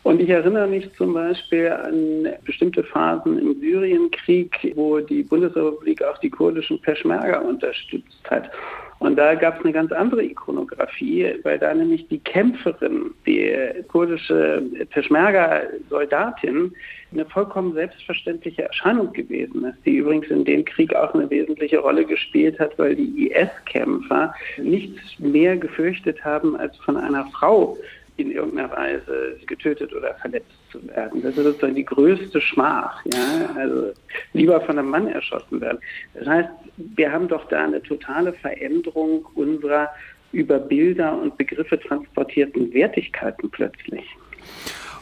[0.04, 6.18] Und ich erinnere mich zum Beispiel an bestimmte Phasen im Syrienkrieg, wo die Bundesrepublik auch
[6.18, 8.50] die kurdischen Peschmerga unterstützt hat.
[9.04, 13.54] Und da gab es eine ganz andere Ikonografie, weil da nämlich die Kämpferin, die
[13.88, 16.72] kurdische Peschmerga-Soldatin,
[17.12, 22.06] eine vollkommen selbstverständliche Erscheinung gewesen ist, die übrigens in dem Krieg auch eine wesentliche Rolle
[22.06, 27.76] gespielt hat, weil die IS-Kämpfer nichts mehr gefürchtet haben, als von einer Frau
[28.16, 31.22] in irgendeiner Weise getötet oder verletzt zu werden.
[31.22, 33.04] Das ist sozusagen die größte Schmach.
[33.06, 33.54] Ja?
[33.56, 33.92] Also
[34.32, 35.78] lieber von einem Mann erschossen werden.
[36.14, 39.90] Das heißt, wir haben doch da eine totale Veränderung unserer
[40.32, 44.04] über Bilder und Begriffe transportierten Wertigkeiten plötzlich.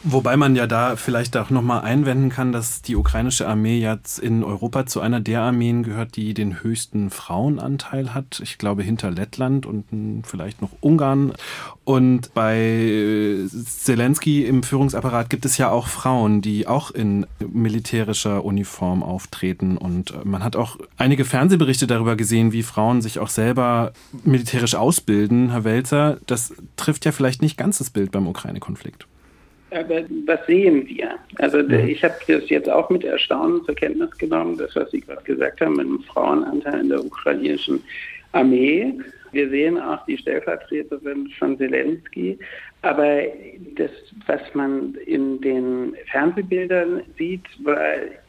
[0.05, 4.43] Wobei man ja da vielleicht auch nochmal einwenden kann, dass die ukrainische Armee jetzt in
[4.43, 8.41] Europa zu einer der Armeen gehört, die den höchsten Frauenanteil hat.
[8.43, 9.85] Ich glaube hinter Lettland und
[10.25, 11.31] vielleicht noch Ungarn.
[11.85, 19.03] Und bei Zelensky im Führungsapparat gibt es ja auch Frauen, die auch in militärischer Uniform
[19.03, 19.77] auftreten.
[19.77, 23.93] Und man hat auch einige Fernsehberichte darüber gesehen, wie Frauen sich auch selber
[24.25, 25.51] militärisch ausbilden.
[25.51, 29.07] Herr Welzer, das trifft ja vielleicht nicht ganz das Bild beim Ukraine-Konflikt.
[29.73, 31.17] Aber was sehen wir?
[31.39, 35.23] Also ich habe das jetzt auch mit Erstaunen zur Kenntnis genommen, das, was Sie gerade
[35.23, 37.83] gesagt haben, mit dem Frauenanteil in der ukrainischen
[38.33, 38.93] Armee.
[39.31, 42.37] Wir sehen auch die Stellvertreterin von Zelensky.
[42.83, 43.23] Aber
[43.75, 43.91] das,
[44.27, 47.79] was man in den Fernsehbildern sieht, war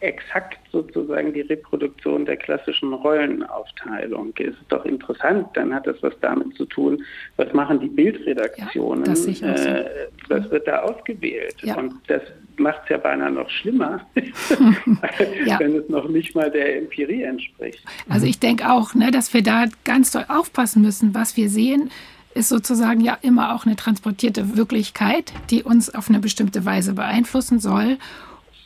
[0.00, 4.34] exakt sozusagen die Reproduktion der klassischen Rollenaufteilung.
[4.36, 7.02] Ist doch interessant, dann hat das was damit zu tun,
[7.36, 9.84] was machen die Bildredaktionen, ja, das äh,
[10.28, 11.56] was wird da ausgewählt.
[11.62, 11.76] Ja.
[11.76, 12.22] Und das
[12.56, 14.06] macht es ja beinahe noch schlimmer,
[15.46, 15.58] ja.
[15.58, 17.82] wenn es noch nicht mal der Empirie entspricht.
[18.08, 21.90] Also ich denke auch, ne, dass wir da ganz doll aufpassen müssen, was wir sehen
[22.34, 27.60] ist sozusagen ja immer auch eine transportierte Wirklichkeit, die uns auf eine bestimmte Weise beeinflussen
[27.60, 27.96] soll.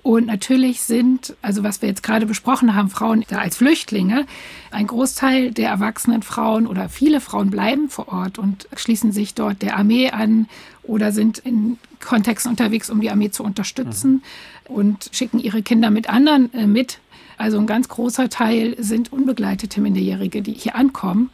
[0.03, 4.27] Und natürlich sind, also was wir jetzt gerade besprochen haben, Frauen da als Flüchtlinge,
[4.71, 9.61] ein Großteil der erwachsenen Frauen oder viele Frauen bleiben vor Ort und schließen sich dort
[9.61, 10.49] der Armee an
[10.83, 14.23] oder sind in Kontexten unterwegs, um die Armee zu unterstützen
[14.69, 14.75] mhm.
[14.75, 17.01] und schicken ihre Kinder mit anderen äh, mit.
[17.37, 21.31] Also ein ganz großer Teil sind unbegleitete Minderjährige, die hier ankommen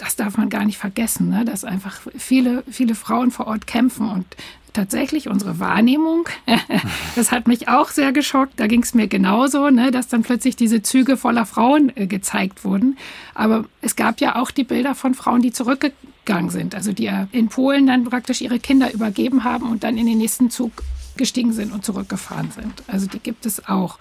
[0.00, 1.44] das darf man gar nicht vergessen, ne?
[1.44, 4.24] dass einfach viele, viele Frauen vor Ort kämpfen und
[4.72, 6.26] tatsächlich unsere Wahrnehmung,
[7.16, 8.54] das hat mich auch sehr geschockt.
[8.56, 12.64] Da ging es mir genauso, ne, dass dann plötzlich diese Züge voller Frauen äh, gezeigt
[12.64, 12.96] wurden.
[13.34, 17.48] Aber es gab ja auch die Bilder von Frauen, die zurückgegangen sind, also die in
[17.48, 20.72] Polen dann praktisch ihre Kinder übergeben haben und dann in den nächsten Zug
[21.16, 22.84] gestiegen sind und zurückgefahren sind.
[22.86, 23.98] Also die gibt es auch.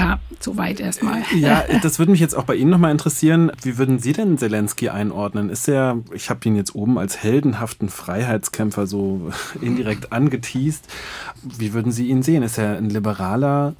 [0.00, 1.22] Ja, soweit erstmal.
[1.36, 3.52] Ja, das würde mich jetzt auch bei Ihnen nochmal interessieren.
[3.62, 5.50] Wie würden Sie denn Zelensky einordnen?
[5.50, 10.84] Ist er, ich habe ihn jetzt oben als heldenhaften Freiheitskämpfer so indirekt angeteased.
[11.42, 12.42] Wie würden Sie ihn sehen?
[12.42, 13.74] Ist er ein liberaler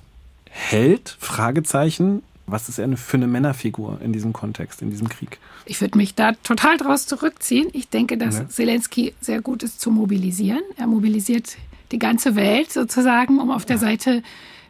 [0.51, 1.17] Held?
[1.19, 2.23] Fragezeichen.
[2.47, 5.39] Was ist er für eine Männerfigur in diesem Kontext, in diesem Krieg?
[5.67, 7.69] Ich würde mich da total draus zurückziehen.
[7.73, 8.49] Ich denke, dass ja.
[8.49, 10.63] Zelensky sehr gut ist zu mobilisieren.
[10.77, 11.57] Er mobilisiert
[11.93, 14.23] die ganze Welt sozusagen, um auf der Seite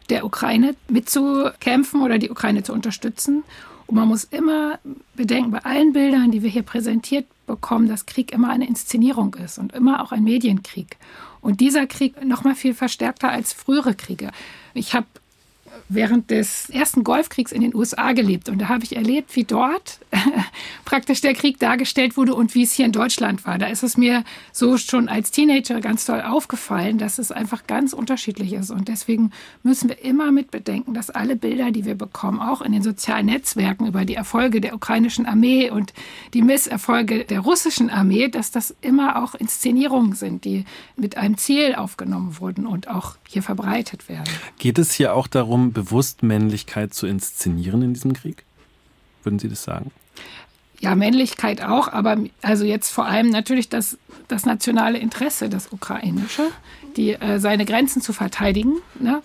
[0.09, 3.43] der Ukraine mitzukämpfen oder die Ukraine zu unterstützen.
[3.87, 4.79] Und man muss immer
[5.15, 9.57] bedenken, bei allen Bildern, die wir hier präsentiert bekommen, dass Krieg immer eine Inszenierung ist
[9.57, 10.97] und immer auch ein Medienkrieg.
[11.41, 14.31] Und dieser Krieg noch mal viel verstärkter als frühere Kriege.
[14.73, 15.07] Ich habe
[15.93, 18.49] während des ersten Golfkriegs in den USA gelebt.
[18.49, 19.99] Und da habe ich erlebt, wie dort
[20.85, 23.57] praktisch der Krieg dargestellt wurde und wie es hier in Deutschland war.
[23.57, 27.93] Da ist es mir so schon als Teenager ganz toll aufgefallen, dass es einfach ganz
[27.93, 28.71] unterschiedlich ist.
[28.71, 29.31] Und deswegen
[29.63, 33.25] müssen wir immer mit bedenken, dass alle Bilder, die wir bekommen, auch in den sozialen
[33.25, 35.93] Netzwerken über die Erfolge der ukrainischen Armee und
[36.33, 41.75] die Misserfolge der russischen Armee, dass das immer auch Inszenierungen sind, die mit einem Ziel
[41.75, 44.29] aufgenommen wurden und auch hier verbreitet werden.
[44.57, 48.43] Geht es hier auch darum, bewusst Männlichkeit zu inszenieren in diesem Krieg?
[49.23, 49.91] Würden Sie das sagen?
[50.79, 56.43] Ja, Männlichkeit auch, aber also jetzt vor allem natürlich das, das nationale Interesse, das ukrainische,
[56.97, 59.21] die, äh, seine Grenzen zu verteidigen ne,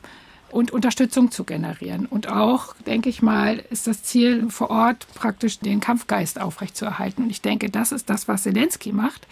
[0.50, 2.06] und Unterstützung zu generieren.
[2.06, 7.24] Und auch, denke ich mal, ist das Ziel vor Ort praktisch den Kampfgeist aufrechtzuerhalten.
[7.24, 9.26] Und ich denke, das ist das, was Zelensky macht.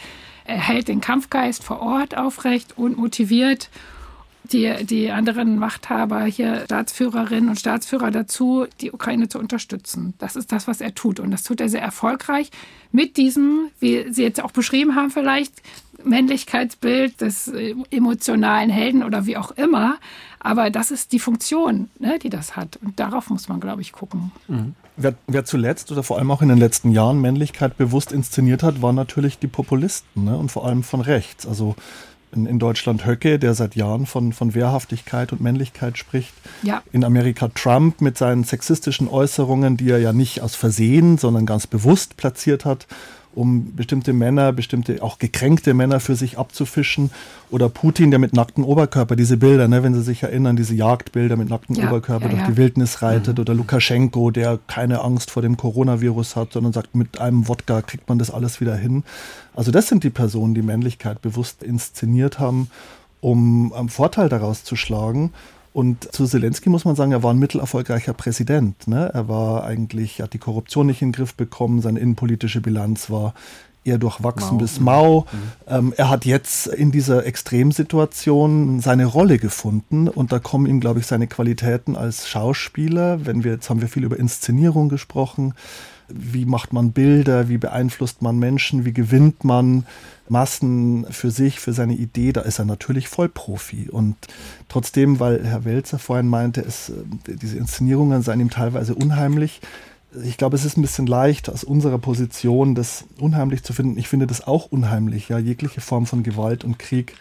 [0.44, 3.70] Er hält den Kampfgeist vor Ort aufrecht und motiviert
[4.52, 10.14] die, die anderen Machthaber hier, Staatsführerinnen und Staatsführer dazu, die Ukraine zu unterstützen.
[10.18, 11.18] Das ist das, was er tut.
[11.18, 12.50] Und das tut er sehr erfolgreich
[12.92, 15.54] mit diesem, wie Sie jetzt auch beschrieben haben, vielleicht
[16.04, 19.96] Männlichkeitsbild des äh, emotionalen Helden oder wie auch immer.
[20.40, 22.78] Aber das ist die Funktion, ne, die das hat.
[22.84, 24.30] Und darauf muss man, glaube ich, gucken.
[24.46, 24.74] Mhm.
[24.96, 28.80] Wer, wer, zuletzt oder vor allem auch in den letzten Jahren Männlichkeit bewusst inszeniert hat,
[28.80, 30.36] waren natürlich die Populisten ne?
[30.36, 31.46] und vor allem von rechts.
[31.46, 31.74] Also
[32.34, 36.32] in, in Deutschland Höcke, der seit Jahren von, von Wehrhaftigkeit und Männlichkeit spricht.
[36.62, 36.82] Ja.
[36.92, 41.66] In Amerika Trump mit seinen sexistischen Äußerungen, die er ja nicht aus Versehen, sondern ganz
[41.66, 42.86] bewusst platziert hat
[43.34, 47.10] um bestimmte Männer, bestimmte auch gekränkte Männer für sich abzufischen.
[47.50, 51.36] Oder Putin, der mit nacktem Oberkörper, diese Bilder, ne, wenn Sie sich erinnern, diese Jagdbilder
[51.36, 52.48] mit nacktem ja, Oberkörper ja, durch ja.
[52.48, 53.36] die Wildnis reitet.
[53.36, 53.42] Mhm.
[53.42, 58.08] Oder Lukaschenko, der keine Angst vor dem Coronavirus hat, sondern sagt, mit einem Wodka kriegt
[58.08, 59.04] man das alles wieder hin.
[59.54, 62.68] Also das sind die Personen, die Männlichkeit bewusst inszeniert haben,
[63.20, 65.32] um einen Vorteil daraus zu schlagen.
[65.74, 68.86] Und zu Zelensky muss man sagen, er war ein mittelerfolgreicher Präsident.
[68.86, 69.10] Ne?
[69.12, 73.34] Er war eigentlich, hat die Korruption nicht in den Griff bekommen, seine innenpolitische Bilanz war
[73.82, 74.58] eher durchwachsen Mau.
[74.58, 75.20] bis mau.
[75.20, 75.26] Mhm.
[75.66, 81.00] Ähm, er hat jetzt in dieser Extremsituation seine Rolle gefunden und da kommen ihm, glaube
[81.00, 83.26] ich, seine Qualitäten als Schauspieler.
[83.26, 85.54] Wenn wir, jetzt haben wir viel über Inszenierung gesprochen.
[86.08, 87.48] Wie macht man Bilder?
[87.48, 88.84] Wie beeinflusst man Menschen?
[88.84, 89.86] Wie gewinnt man
[90.28, 92.32] Massen für sich, für seine Idee?
[92.32, 93.88] Da ist er natürlich Vollprofi.
[93.90, 94.16] Und
[94.68, 96.94] trotzdem, weil Herr Welzer vorhin meinte, es, äh,
[97.36, 99.60] diese Inszenierungen seien ihm teilweise unheimlich,
[100.22, 103.98] ich glaube, es ist ein bisschen leicht, aus unserer Position das unheimlich zu finden.
[103.98, 105.28] Ich finde das auch unheimlich.
[105.28, 107.16] Ja, jegliche Form von Gewalt und Krieg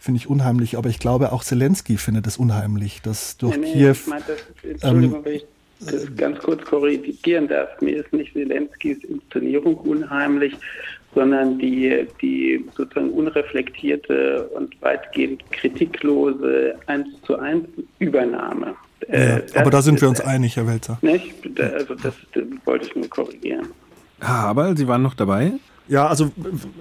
[0.00, 0.78] finde ich unheimlich.
[0.78, 3.90] Aber ich glaube, auch Zelensky findet es unheimlich, dass durch nee, nee, Kiew.
[3.92, 5.46] Ich mein, das, Entschuldigung, ähm, wenn ich
[5.80, 7.68] das ganz kurz korrigieren darf.
[7.80, 10.54] Mir ist nicht Zelenskys Inszenierung unheimlich,
[11.14, 17.64] sondern die, die sozusagen unreflektierte und weitgehend kritiklose 1 zu 1
[17.98, 18.74] Übernahme
[19.06, 20.98] ja, äh, aber da sind wir uns einig, Herr Welzer.
[21.02, 21.34] Nicht?
[21.58, 23.68] Also das, das wollte ich nur korrigieren.
[24.20, 25.52] Aber Sie waren noch dabei?
[25.86, 26.30] Ja, also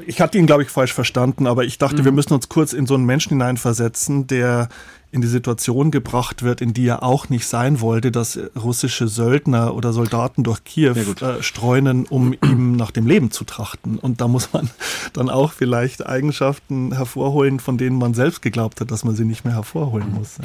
[0.05, 2.05] ich hatte ihn, glaube ich, falsch verstanden, aber ich dachte, mhm.
[2.05, 4.67] wir müssen uns kurz in so einen Menschen hineinversetzen, der
[5.11, 9.73] in die Situation gebracht wird, in die er auch nicht sein wollte, dass russische Söldner
[9.73, 13.99] oder Soldaten durch Kiew äh, streunen, um ihm nach dem Leben zu trachten.
[13.99, 14.69] Und da muss man
[15.13, 19.45] dann auch vielleicht Eigenschaften hervorholen, von denen man selbst geglaubt hat, dass man sie nicht
[19.45, 20.37] mehr hervorholen muss.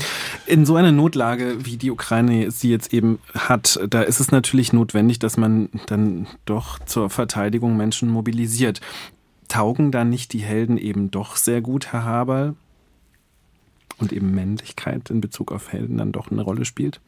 [0.47, 4.73] In so einer Notlage, wie die Ukraine sie jetzt eben hat, da ist es natürlich
[4.73, 8.81] notwendig, dass man dann doch zur Verteidigung Menschen mobilisiert.
[9.49, 12.55] Taugen dann nicht die Helden eben doch sehr gut, Herr Haberl?
[14.03, 17.01] Und eben Männlichkeit in Bezug auf Helden dann doch eine Rolle spielt?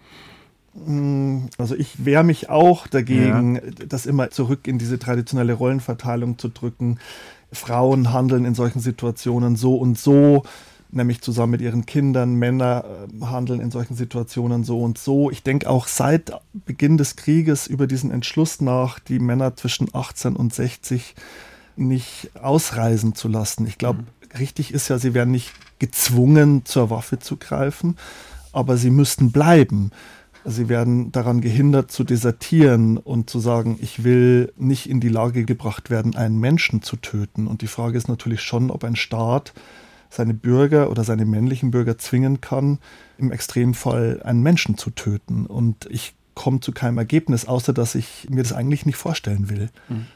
[0.75, 3.63] Mm, also ich wehre mich auch dagegen, ja.
[3.89, 6.99] das immer zurück in diese traditionelle Rollenverteilung zu drücken.
[7.53, 10.43] Frauen handeln in solchen Situationen so und so,
[10.91, 12.35] nämlich zusammen mit ihren Kindern.
[12.35, 15.31] Männer äh, handeln in solchen Situationen so und so.
[15.31, 20.35] Ich denke auch seit Beginn des Krieges über diesen Entschluss nach, die Männer zwischen 18
[20.35, 21.15] und 60
[21.77, 23.67] nicht ausreisen zu lassen.
[23.67, 24.07] Ich glaube, mhm.
[24.39, 27.97] Richtig ist ja, sie werden nicht gezwungen, zur Waffe zu greifen,
[28.53, 29.91] aber sie müssten bleiben.
[30.45, 35.45] Sie werden daran gehindert zu desertieren und zu sagen, ich will nicht in die Lage
[35.45, 37.47] gebracht werden, einen Menschen zu töten.
[37.47, 39.55] Und die Frage ist natürlich schon, ob ein Staat
[40.11, 42.79] seine Bürger oder seine männlichen Bürger zwingen kann,
[43.17, 45.47] im Extremfall einen Menschen zu töten.
[45.47, 49.71] Und ich komme zu keinem Ergebnis, außer dass ich mir das eigentlich nicht vorstellen will.
[49.89, 50.07] Mhm.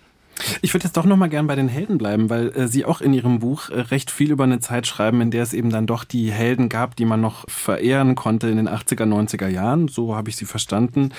[0.62, 3.00] Ich würde jetzt doch noch mal gern bei den Helden bleiben, weil äh, Sie auch
[3.00, 5.86] in Ihrem Buch äh, recht viel über eine Zeit schreiben, in der es eben dann
[5.86, 9.88] doch die Helden gab, die man noch verehren konnte in den 80er, 90er Jahren.
[9.88, 11.12] So habe ich sie verstanden,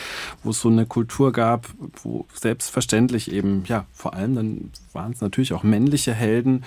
[0.44, 1.68] wo es so eine Kultur gab,
[2.04, 6.64] wo selbstverständlich eben, ja, vor allem dann waren es natürlich auch männliche Helden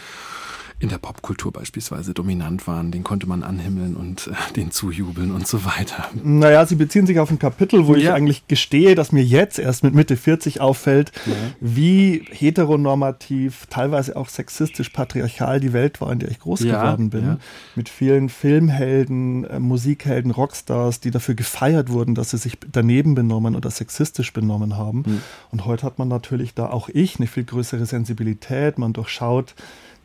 [0.82, 2.90] in der Popkultur beispielsweise dominant waren.
[2.90, 6.08] Den konnte man anhimmeln und äh, den zujubeln und so weiter.
[6.24, 8.00] Naja, sie beziehen sich auf ein Kapitel, wo ja.
[8.00, 11.34] ich eigentlich gestehe, dass mir jetzt erst mit Mitte 40 auffällt, ja.
[11.60, 16.82] wie heteronormativ, teilweise auch sexistisch, patriarchal die Welt war, in der ich groß ja.
[16.82, 17.36] geworden bin.
[17.76, 23.54] Mit vielen Filmhelden, äh, Musikhelden, Rockstars, die dafür gefeiert wurden, dass sie sich daneben benommen
[23.54, 25.04] oder sexistisch benommen haben.
[25.06, 25.22] Mhm.
[25.52, 28.78] Und heute hat man natürlich da auch ich eine viel größere Sensibilität.
[28.78, 29.54] Man durchschaut,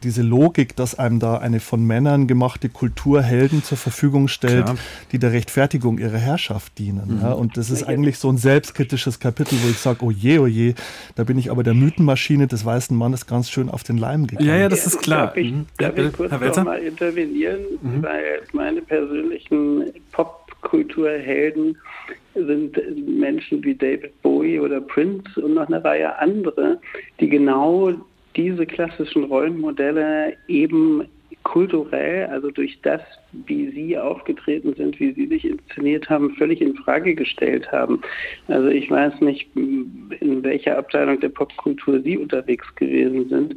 [0.04, 4.78] diese Logik, dass einem da eine von Männern gemachte Kultur Helden zur Verfügung stellt, Klar.
[5.12, 7.18] die der Rechtfertigung ihrer Herrschaft dienen.
[7.18, 7.22] Mhm.
[7.22, 10.48] Ja, und das ist eigentlich so ein selbstkritisches Kapitel, wo ich sage, oh je, oh
[10.48, 10.76] je,
[11.16, 14.48] da bin ich aber der Mythenmaschine des weißen Mannes ganz schön auf den Leim gegangen.
[14.48, 15.28] Ja, ja, das ist klar.
[15.28, 15.66] Darf ich, mhm.
[15.78, 18.04] darf ich kurz noch mal intervenieren, mhm.
[18.04, 21.78] weil meine persönlichen Popkulturhelden
[22.36, 26.80] sind Menschen wie David Bowie oder Prince und noch eine Reihe andere,
[27.20, 27.94] die genau
[28.38, 31.08] diese klassischen Rollenmodelle eben
[31.44, 36.76] kulturell, also durch das, wie sie aufgetreten sind, wie sie sich inszeniert haben, völlig in
[36.76, 38.02] Frage gestellt haben.
[38.48, 43.56] Also ich weiß nicht, in welcher Abteilung der Popkultur sie unterwegs gewesen sind,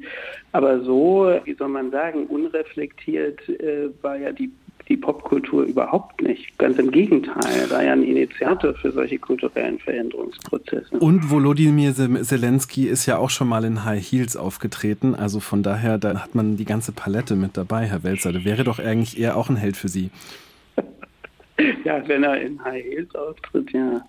[0.53, 4.51] aber so, wie soll man sagen, unreflektiert äh, war ja die die
[5.01, 6.57] Popkultur überhaupt nicht.
[6.59, 10.99] Ganz im Gegenteil, er war ja ein Initiator für solche kulturellen Veränderungsprozesse.
[10.99, 15.15] Und Volodymyr Zelensky ist ja auch schon mal in High Heels aufgetreten.
[15.15, 18.33] Also von daher, da hat man die ganze Palette mit dabei, Herr Welzer.
[18.33, 20.11] Der wäre doch eigentlich eher auch ein Held für Sie.
[21.85, 24.03] ja, wenn er in High Heels auftritt, ja.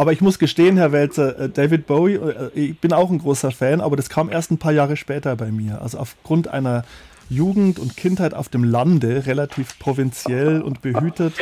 [0.00, 3.50] Aber ich muss gestehen, Herr Welzer, äh, David Bowie, äh, ich bin auch ein großer
[3.50, 5.82] Fan, aber das kam erst ein paar Jahre später bei mir.
[5.82, 6.84] Also aufgrund einer
[7.30, 11.34] Jugend und Kindheit auf dem Lande, relativ provinziell und behütet,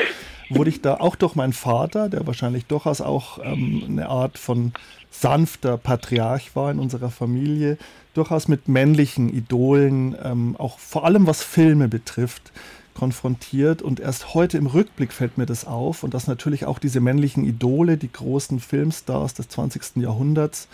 [0.51, 4.72] wurde ich da auch durch meinen Vater, der wahrscheinlich durchaus auch ähm, eine Art von
[5.11, 7.79] sanfter Patriarch war in unserer Familie,
[8.14, 12.53] durchaus mit männlichen Idolen, ähm, auch vor allem was Filme betrifft,
[12.94, 13.81] konfrontiert.
[13.81, 17.44] Und erst heute im Rückblick fällt mir das auf und dass natürlich auch diese männlichen
[17.44, 19.96] Idole, die großen Filmstars des 20.
[19.96, 20.68] Jahrhunderts,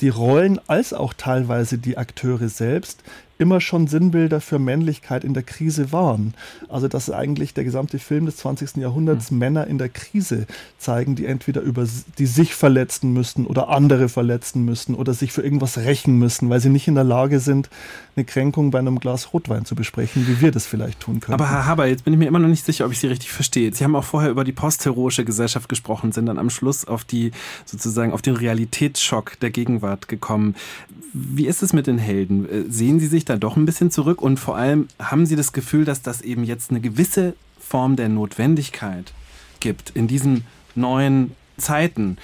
[0.00, 3.02] die Rollen als auch teilweise die Akteure selbst
[3.38, 6.34] immer schon Sinnbilder für Männlichkeit in der Krise waren.
[6.68, 8.76] Also dass eigentlich der gesamte Film des 20.
[8.76, 9.38] Jahrhunderts mhm.
[9.38, 10.46] Männer in der Krise
[10.78, 11.86] zeigen, die entweder über
[12.18, 16.60] die sich verletzen müssen oder andere verletzen müssen oder sich für irgendwas rächen müssen, weil
[16.60, 17.70] sie nicht in der Lage sind,
[18.16, 21.34] eine Kränkung bei einem Glas Rotwein zu besprechen, wie wir das vielleicht tun können.
[21.34, 23.30] Aber Herr Haber, jetzt bin ich mir immer noch nicht sicher, ob ich Sie richtig
[23.30, 23.74] verstehe.
[23.74, 27.32] Sie haben auch vorher über die postheroische Gesellschaft gesprochen, sind dann am Schluss auf die
[27.64, 30.54] sozusagen auf den Realitätsschock der Gegenwart gekommen.
[31.12, 32.48] Wie ist es mit den Helden?
[32.48, 35.52] Äh, sehen Sie sich da doch ein bisschen zurück und vor allem haben Sie das
[35.52, 39.12] Gefühl, dass das eben jetzt eine gewisse Form der Notwendigkeit
[39.60, 40.44] gibt in diesen
[40.74, 42.18] neuen Zeiten,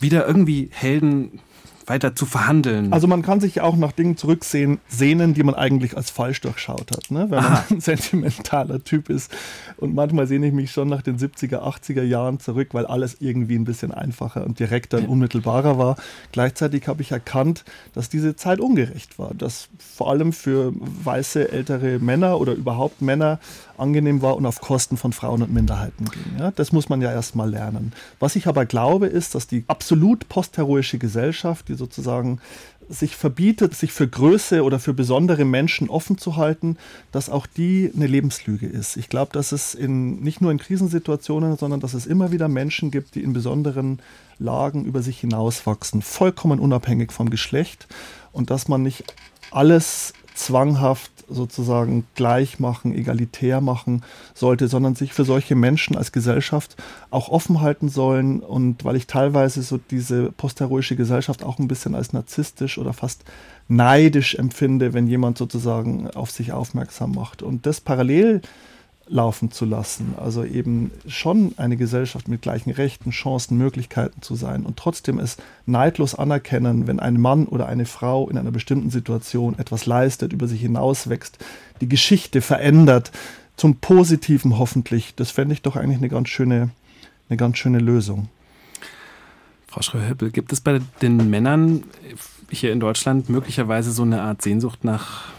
[0.00, 1.40] wieder irgendwie Helden
[1.86, 2.92] weiter zu verhandeln.
[2.92, 6.90] Also man kann sich auch nach Dingen zurücksehen, sehnen, die man eigentlich als falsch durchschaut
[6.90, 7.26] hat, ne?
[7.30, 7.64] wenn Aha.
[7.68, 9.32] man ein sentimentaler Typ ist.
[9.76, 13.56] Und manchmal sehne ich mich schon nach den 70er, 80er Jahren zurück, weil alles irgendwie
[13.56, 15.96] ein bisschen einfacher und direkter und unmittelbarer war.
[16.32, 17.64] Gleichzeitig habe ich erkannt,
[17.94, 23.38] dass diese Zeit ungerecht war, dass vor allem für weiße ältere Männer oder überhaupt Männer
[23.82, 26.38] angenehm war und auf Kosten von Frauen und Minderheiten ging.
[26.38, 26.50] Ja?
[26.52, 27.92] Das muss man ja erstmal lernen.
[28.20, 32.40] Was ich aber glaube, ist, dass die absolut postheroische Gesellschaft, die sozusagen
[32.88, 36.76] sich verbietet, sich für Größe oder für besondere Menschen offen zu halten,
[37.10, 38.96] dass auch die eine Lebenslüge ist.
[38.96, 42.90] Ich glaube, dass es in, nicht nur in Krisensituationen, sondern dass es immer wieder Menschen
[42.90, 44.00] gibt, die in besonderen
[44.38, 47.86] Lagen über sich hinauswachsen, vollkommen unabhängig vom Geschlecht
[48.32, 49.04] und dass man nicht
[49.50, 54.02] alles zwanghaft sozusagen gleich machen, egalitär machen
[54.34, 56.76] sollte, sondern sich für solche Menschen als Gesellschaft
[57.10, 58.40] auch offen halten sollen.
[58.40, 63.24] Und weil ich teilweise so diese postheroische Gesellschaft auch ein bisschen als narzisstisch oder fast
[63.68, 67.42] neidisch empfinde, wenn jemand sozusagen auf sich aufmerksam macht.
[67.42, 68.42] Und das parallel
[69.08, 70.14] laufen zu lassen.
[70.16, 75.36] Also eben schon eine Gesellschaft mit gleichen Rechten, Chancen, Möglichkeiten zu sein und trotzdem es
[75.66, 80.48] neidlos anerkennen, wenn ein Mann oder eine Frau in einer bestimmten Situation etwas leistet, über
[80.48, 81.38] sich hinauswächst,
[81.80, 83.12] die Geschichte verändert,
[83.56, 85.14] zum Positiven hoffentlich.
[85.14, 86.70] Das fände ich doch eigentlich eine ganz schöne,
[87.28, 88.28] eine ganz schöne Lösung.
[89.66, 91.84] Frau Schröhöppel, gibt es bei den Männern
[92.50, 95.32] hier in Deutschland möglicherweise so eine Art Sehnsucht nach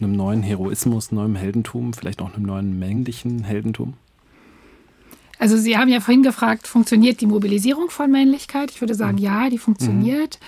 [0.00, 3.94] einem neuen Heroismus, neuem Heldentum, vielleicht auch einem neuen männlichen Heldentum?
[5.38, 8.70] Also Sie haben ja vorhin gefragt, funktioniert die Mobilisierung von Männlichkeit?
[8.70, 9.22] Ich würde sagen, mhm.
[9.22, 10.38] ja, die funktioniert.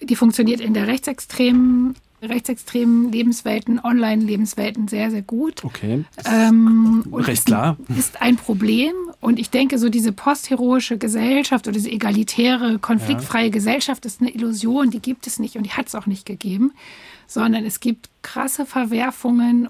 [0.00, 0.06] Mhm.
[0.06, 5.64] Die funktioniert in der rechtsextremen, rechtsextremen Lebenswelten, Online-Lebenswelten sehr, sehr gut.
[5.64, 6.04] Okay.
[6.24, 7.76] Ähm, Recht klar.
[7.96, 8.92] Ist ein Problem.
[9.20, 13.50] Und ich denke, so diese postheroische Gesellschaft oder diese egalitäre, konfliktfreie ja.
[13.50, 16.72] Gesellschaft ist eine Illusion, die gibt es nicht und die hat es auch nicht gegeben
[17.26, 19.68] sondern es gibt krasse Verwerfungen.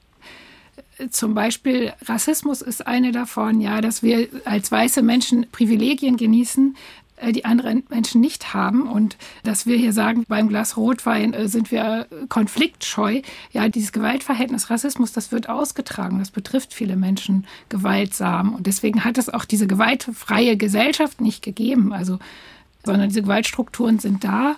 [1.10, 6.76] Zum Beispiel Rassismus ist eine davon, ja, dass wir als weiße Menschen Privilegien genießen,
[7.16, 11.48] äh, die andere Menschen nicht haben und dass wir hier sagen, beim Glas Rotwein äh,
[11.48, 13.22] sind wir konfliktscheu.
[13.52, 16.18] Ja, dieses Gewaltverhältnis, Rassismus, das wird ausgetragen.
[16.18, 21.92] Das betrifft viele Menschen gewaltsam und deswegen hat es auch diese gewaltfreie Gesellschaft nicht gegeben.
[21.92, 22.18] Also,
[22.84, 24.56] sondern diese Gewaltstrukturen sind da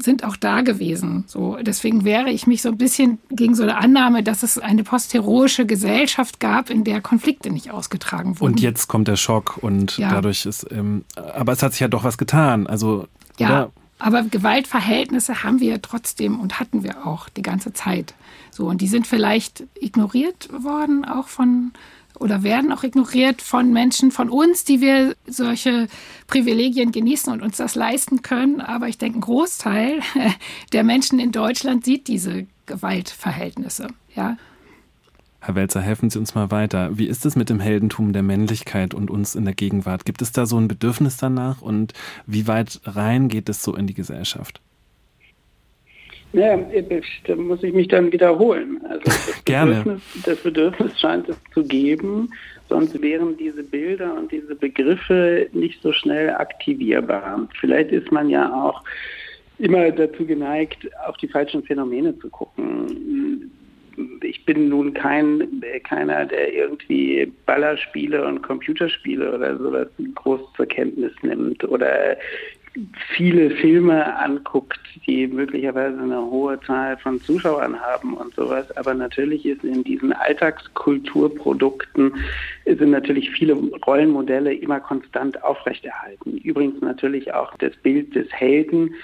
[0.00, 1.24] sind auch da gewesen.
[1.26, 4.84] So, deswegen wehre ich mich so ein bisschen gegen so eine Annahme, dass es eine
[4.84, 8.52] postheroische Gesellschaft gab, in der Konflikte nicht ausgetragen wurden.
[8.52, 10.10] Und jetzt kommt der Schock und ja.
[10.10, 12.66] dadurch ist, ähm, aber es hat sich ja doch was getan.
[12.66, 13.06] Also,
[13.38, 13.48] ja.
[13.48, 13.72] Oder?
[13.98, 18.14] Aber Gewaltverhältnisse haben wir trotzdem und hatten wir auch die ganze Zeit.
[18.50, 21.72] So, und die sind vielleicht ignoriert worden, auch von
[22.20, 25.88] oder werden auch ignoriert von Menschen, von uns, die wir solche
[26.26, 28.60] Privilegien genießen und uns das leisten können.
[28.60, 30.00] Aber ich denke, ein Großteil
[30.72, 33.88] der Menschen in Deutschland sieht diese Gewaltverhältnisse.
[34.14, 34.36] Ja.
[35.40, 36.98] Herr Welzer, helfen Sie uns mal weiter.
[36.98, 40.04] Wie ist es mit dem Heldentum der Männlichkeit und uns in der Gegenwart?
[40.04, 41.94] Gibt es da so ein Bedürfnis danach und
[42.26, 44.60] wie weit rein geht es so in die Gesellschaft?
[46.32, 46.56] Ja,
[47.26, 48.80] da muss ich mich dann wiederholen.
[48.88, 49.74] Also das Gerne.
[49.76, 52.30] Bedürfnis, das Bedürfnis scheint es zu geben,
[52.68, 57.48] sonst wären diese Bilder und diese Begriffe nicht so schnell aktivierbar.
[57.58, 58.84] Vielleicht ist man ja auch
[59.58, 63.50] immer dazu geneigt, auf die falschen Phänomene zu gucken.
[64.22, 71.12] Ich bin nun kein keiner, der irgendwie Ballerspiele und Computerspiele oder sowas groß zur Kenntnis
[71.22, 72.16] nimmt oder
[73.16, 78.70] viele Filme anguckt, die möglicherweise eine hohe Zahl von Zuschauern haben und sowas.
[78.76, 82.14] Aber natürlich ist in diesen Alltagskulturprodukten
[82.64, 86.38] sind natürlich viele Rollenmodelle immer konstant aufrechterhalten.
[86.38, 88.94] Übrigens natürlich auch das Bild des Helden,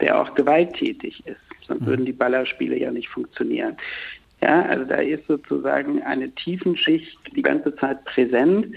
[0.00, 1.40] der auch gewalttätig ist.
[1.66, 1.86] Sonst mhm.
[1.86, 3.76] würden die Ballerspiele ja nicht funktionieren.
[4.42, 8.74] Ja, also da ist sozusagen eine Tiefenschicht die ganze Zeit präsent,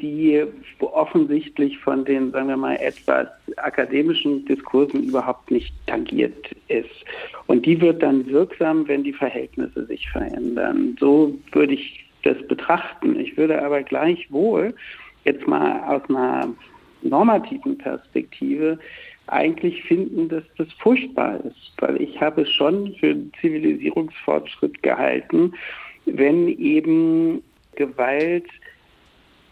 [0.00, 0.44] die
[0.80, 7.04] offensichtlich von den, sagen wir mal, etwas akademischen Diskursen überhaupt nicht tangiert ist.
[7.46, 10.96] Und die wird dann wirksam, wenn die Verhältnisse sich verändern.
[11.00, 13.18] So würde ich das betrachten.
[13.18, 14.74] Ich würde aber gleichwohl
[15.24, 16.48] jetzt mal aus einer
[17.02, 18.78] normativen Perspektive
[19.28, 25.52] eigentlich finden, dass das furchtbar ist, weil ich habe es schon für Zivilisierungsfortschritt gehalten,
[26.04, 27.42] wenn eben
[27.74, 28.46] Gewalt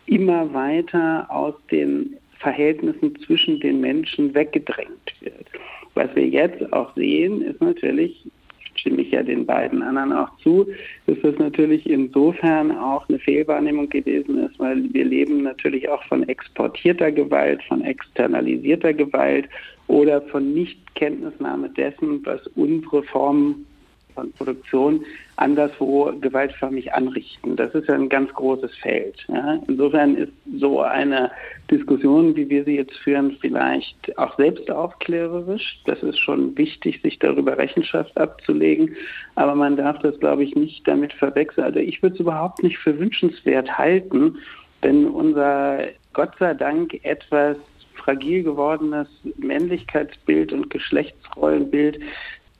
[0.06, 5.46] immer weiter aus den Verhältnissen zwischen den Menschen weggedrängt wird.
[5.94, 8.26] Was wir jetzt auch sehen, ist natürlich,
[8.74, 10.66] stimme ich ja den beiden anderen auch zu,
[11.06, 16.28] dass das natürlich insofern auch eine Fehlwahrnehmung gewesen ist, weil wir leben natürlich auch von
[16.28, 19.48] exportierter Gewalt, von externalisierter Gewalt
[19.86, 23.66] oder von Nichtkenntnisnahme dessen, was unsere Formen
[24.14, 25.04] von Produktion
[25.36, 27.56] anderswo gewaltförmig anrichten.
[27.56, 29.24] Das ist ja ein ganz großes Feld.
[29.28, 29.58] Ja.
[29.66, 31.30] Insofern ist so eine
[31.70, 35.80] Diskussion, wie wir sie jetzt führen, vielleicht auch selbstaufklärerisch.
[35.86, 38.94] Das ist schon wichtig, sich darüber Rechenschaft abzulegen.
[39.34, 41.64] Aber man darf das, glaube ich, nicht damit verwechseln.
[41.64, 44.38] Also ich würde es überhaupt nicht für wünschenswert halten,
[44.82, 45.80] wenn unser
[46.12, 47.56] Gott sei Dank etwas
[47.94, 49.08] fragil gewordenes
[49.38, 51.98] Männlichkeitsbild und Geschlechtsrollenbild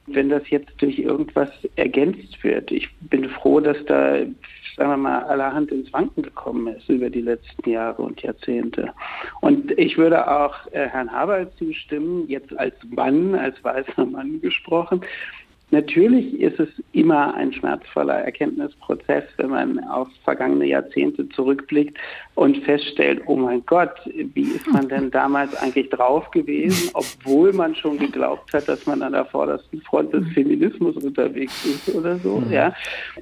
[0.07, 2.71] wenn das jetzt durch irgendwas ergänzt wird.
[2.71, 4.19] Ich bin froh, dass da,
[4.77, 8.93] sagen wir mal, allerhand ins Wanken gekommen ist über die letzten Jahre und Jahrzehnte.
[9.41, 15.01] Und ich würde auch äh, Herrn Haber zustimmen, jetzt als Mann, als weißer Mann gesprochen,
[15.75, 21.99] Natürlich ist es immer ein schmerzvoller Erkenntnisprozess, wenn man auf vergangene Jahrzehnte zurückblickt
[22.37, 27.75] und feststellt, oh mein Gott, wie ist man denn damals eigentlich drauf gewesen, obwohl man
[27.75, 32.37] schon geglaubt hat, dass man an der vordersten Front des Feminismus unterwegs ist oder so.
[32.37, 32.53] Mhm.
[32.53, 32.73] Ja.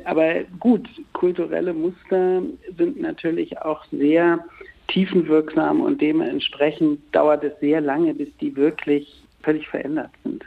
[0.04, 2.42] Aber gut, kulturelle Muster
[2.76, 4.44] sind natürlich auch sehr
[4.88, 10.44] tiefenwirksam und dementsprechend dauert es sehr lange, bis die wirklich völlig verändert sind.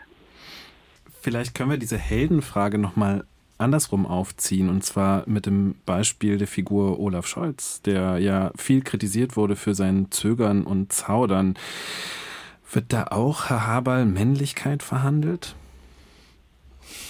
[1.26, 3.26] Vielleicht können wir diese Heldenfrage nochmal
[3.58, 9.36] andersrum aufziehen und zwar mit dem Beispiel der Figur Olaf Scholz, der ja viel kritisiert
[9.36, 11.56] wurde für sein Zögern und Zaudern.
[12.72, 15.56] Wird da auch, Herr Haberl, Männlichkeit verhandelt?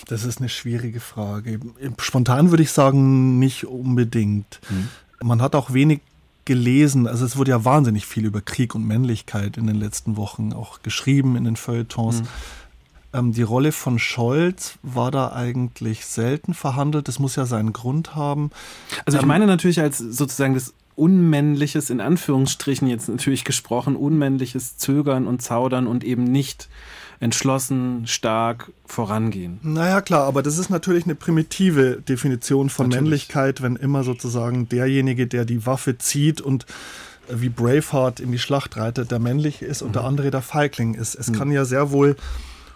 [0.08, 1.60] Das ist eine schwierige Frage.
[2.00, 4.62] Spontan würde ich sagen, nicht unbedingt.
[4.70, 4.88] Hm.
[5.28, 6.00] Man hat auch wenig
[6.46, 7.06] gelesen.
[7.06, 10.84] Also es wurde ja wahnsinnig viel über Krieg und Männlichkeit in den letzten Wochen auch
[10.84, 12.20] geschrieben in den Feuilletons.
[12.20, 12.28] Hm.
[13.16, 17.08] Ähm, die Rolle von Scholz war da eigentlich selten verhandelt.
[17.08, 18.52] Das muss ja seinen Grund haben.
[19.06, 24.78] Also ich ähm, meine natürlich als sozusagen das unmännliches, in Anführungsstrichen jetzt natürlich gesprochen, unmännliches
[24.78, 26.70] Zögern und Zaudern und eben nicht
[27.20, 29.60] entschlossen, stark vorangehen.
[29.62, 33.04] Naja, klar, aber das ist natürlich eine primitive Definition von natürlich.
[33.04, 36.66] Männlichkeit, wenn immer sozusagen derjenige, der die Waffe zieht und
[37.30, 39.94] wie Braveheart in die Schlacht reitet, der männlich ist und mhm.
[39.94, 41.16] der andere der Feigling ist.
[41.16, 41.36] Es mhm.
[41.36, 42.16] kann ja sehr wohl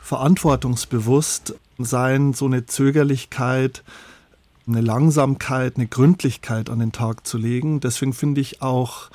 [0.09, 3.83] verantwortungsbewusst sein, so eine Zögerlichkeit,
[4.67, 7.79] eine Langsamkeit, eine Gründlichkeit an den Tag zu legen.
[7.79, 9.11] Deswegen finde ich auch,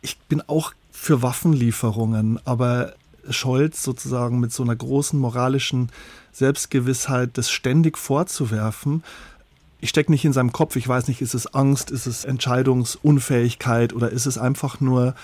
[0.00, 2.94] ich bin auch für Waffenlieferungen, aber
[3.28, 5.90] Scholz sozusagen mit so einer großen moralischen
[6.32, 9.04] Selbstgewissheit, das ständig vorzuwerfen,
[9.80, 13.92] ich stecke nicht in seinem Kopf, ich weiß nicht, ist es Angst, ist es Entscheidungsunfähigkeit
[13.92, 15.14] oder ist es einfach nur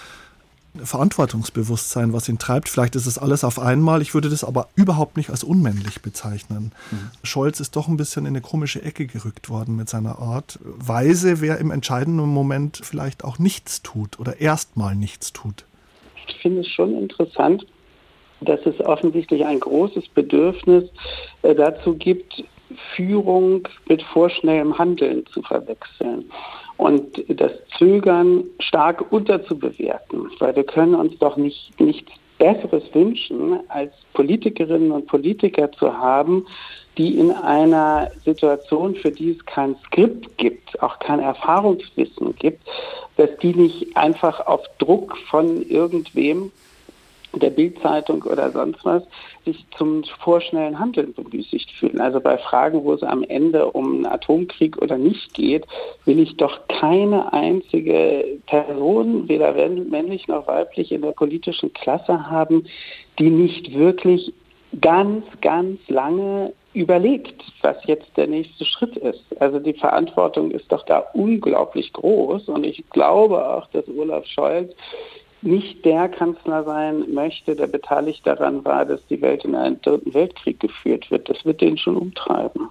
[0.82, 2.68] Verantwortungsbewusstsein, was ihn treibt.
[2.68, 4.02] Vielleicht ist es alles auf einmal.
[4.02, 6.72] Ich würde das aber überhaupt nicht als unmännlich bezeichnen.
[6.90, 7.10] Mhm.
[7.22, 10.58] Scholz ist doch ein bisschen in eine komische Ecke gerückt worden mit seiner Art.
[10.62, 15.64] Weise, wer im entscheidenden Moment vielleicht auch nichts tut oder erstmal nichts tut.
[16.26, 17.66] Ich finde es schon interessant,
[18.40, 20.84] dass es offensichtlich ein großes Bedürfnis
[21.42, 22.44] äh, dazu gibt,
[22.96, 26.24] Führung mit vorschnellem Handeln zu verwechseln
[26.76, 33.92] und das Zögern stark unterzubewerten, weil wir können uns doch nicht nichts Besseres wünschen, als
[34.12, 36.46] Politikerinnen und Politiker zu haben,
[36.98, 42.62] die in einer Situation, für die es kein Skript gibt, auch kein Erfahrungswissen gibt,
[43.16, 46.50] dass die nicht einfach auf Druck von irgendwem
[47.38, 49.02] der Bildzeitung oder sonst was
[49.44, 52.00] sich zum vorschnellen Handeln bemüßigt fühlen.
[52.00, 55.66] Also bei Fragen, wo es am Ende um einen Atomkrieg oder nicht geht,
[56.04, 62.66] will ich doch keine einzige Person, weder männlich noch weiblich, in der politischen Klasse haben,
[63.18, 64.32] die nicht wirklich
[64.80, 69.24] ganz, ganz lange überlegt, was jetzt der nächste Schritt ist.
[69.40, 74.74] Also die Verantwortung ist doch da unglaublich groß und ich glaube auch, dass Olaf Scholz
[75.44, 80.14] nicht der Kanzler sein möchte, der beteiligt daran war, dass die Welt in einen dritten
[80.14, 81.28] Weltkrieg geführt wird.
[81.28, 82.68] Das wird den schon umtreiben.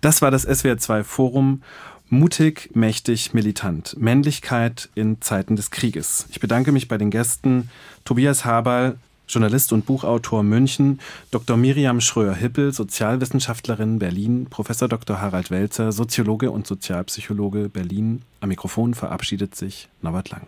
[0.00, 1.62] Das war das SWR2 Forum.
[2.10, 3.96] Mutig, mächtig, militant.
[3.98, 6.26] Männlichkeit in Zeiten des Krieges.
[6.30, 7.70] Ich bedanke mich bei den Gästen
[8.04, 8.96] Tobias Haberl,
[9.26, 11.00] Journalist und Buchautor München,
[11.30, 11.56] Dr.
[11.56, 15.20] Miriam Schröer-Hippel, Sozialwissenschaftlerin Berlin, Professor Dr.
[15.20, 18.22] Harald Welzer, Soziologe und Sozialpsychologe Berlin.
[18.40, 20.46] Am Mikrofon verabschiedet sich Norbert Lang.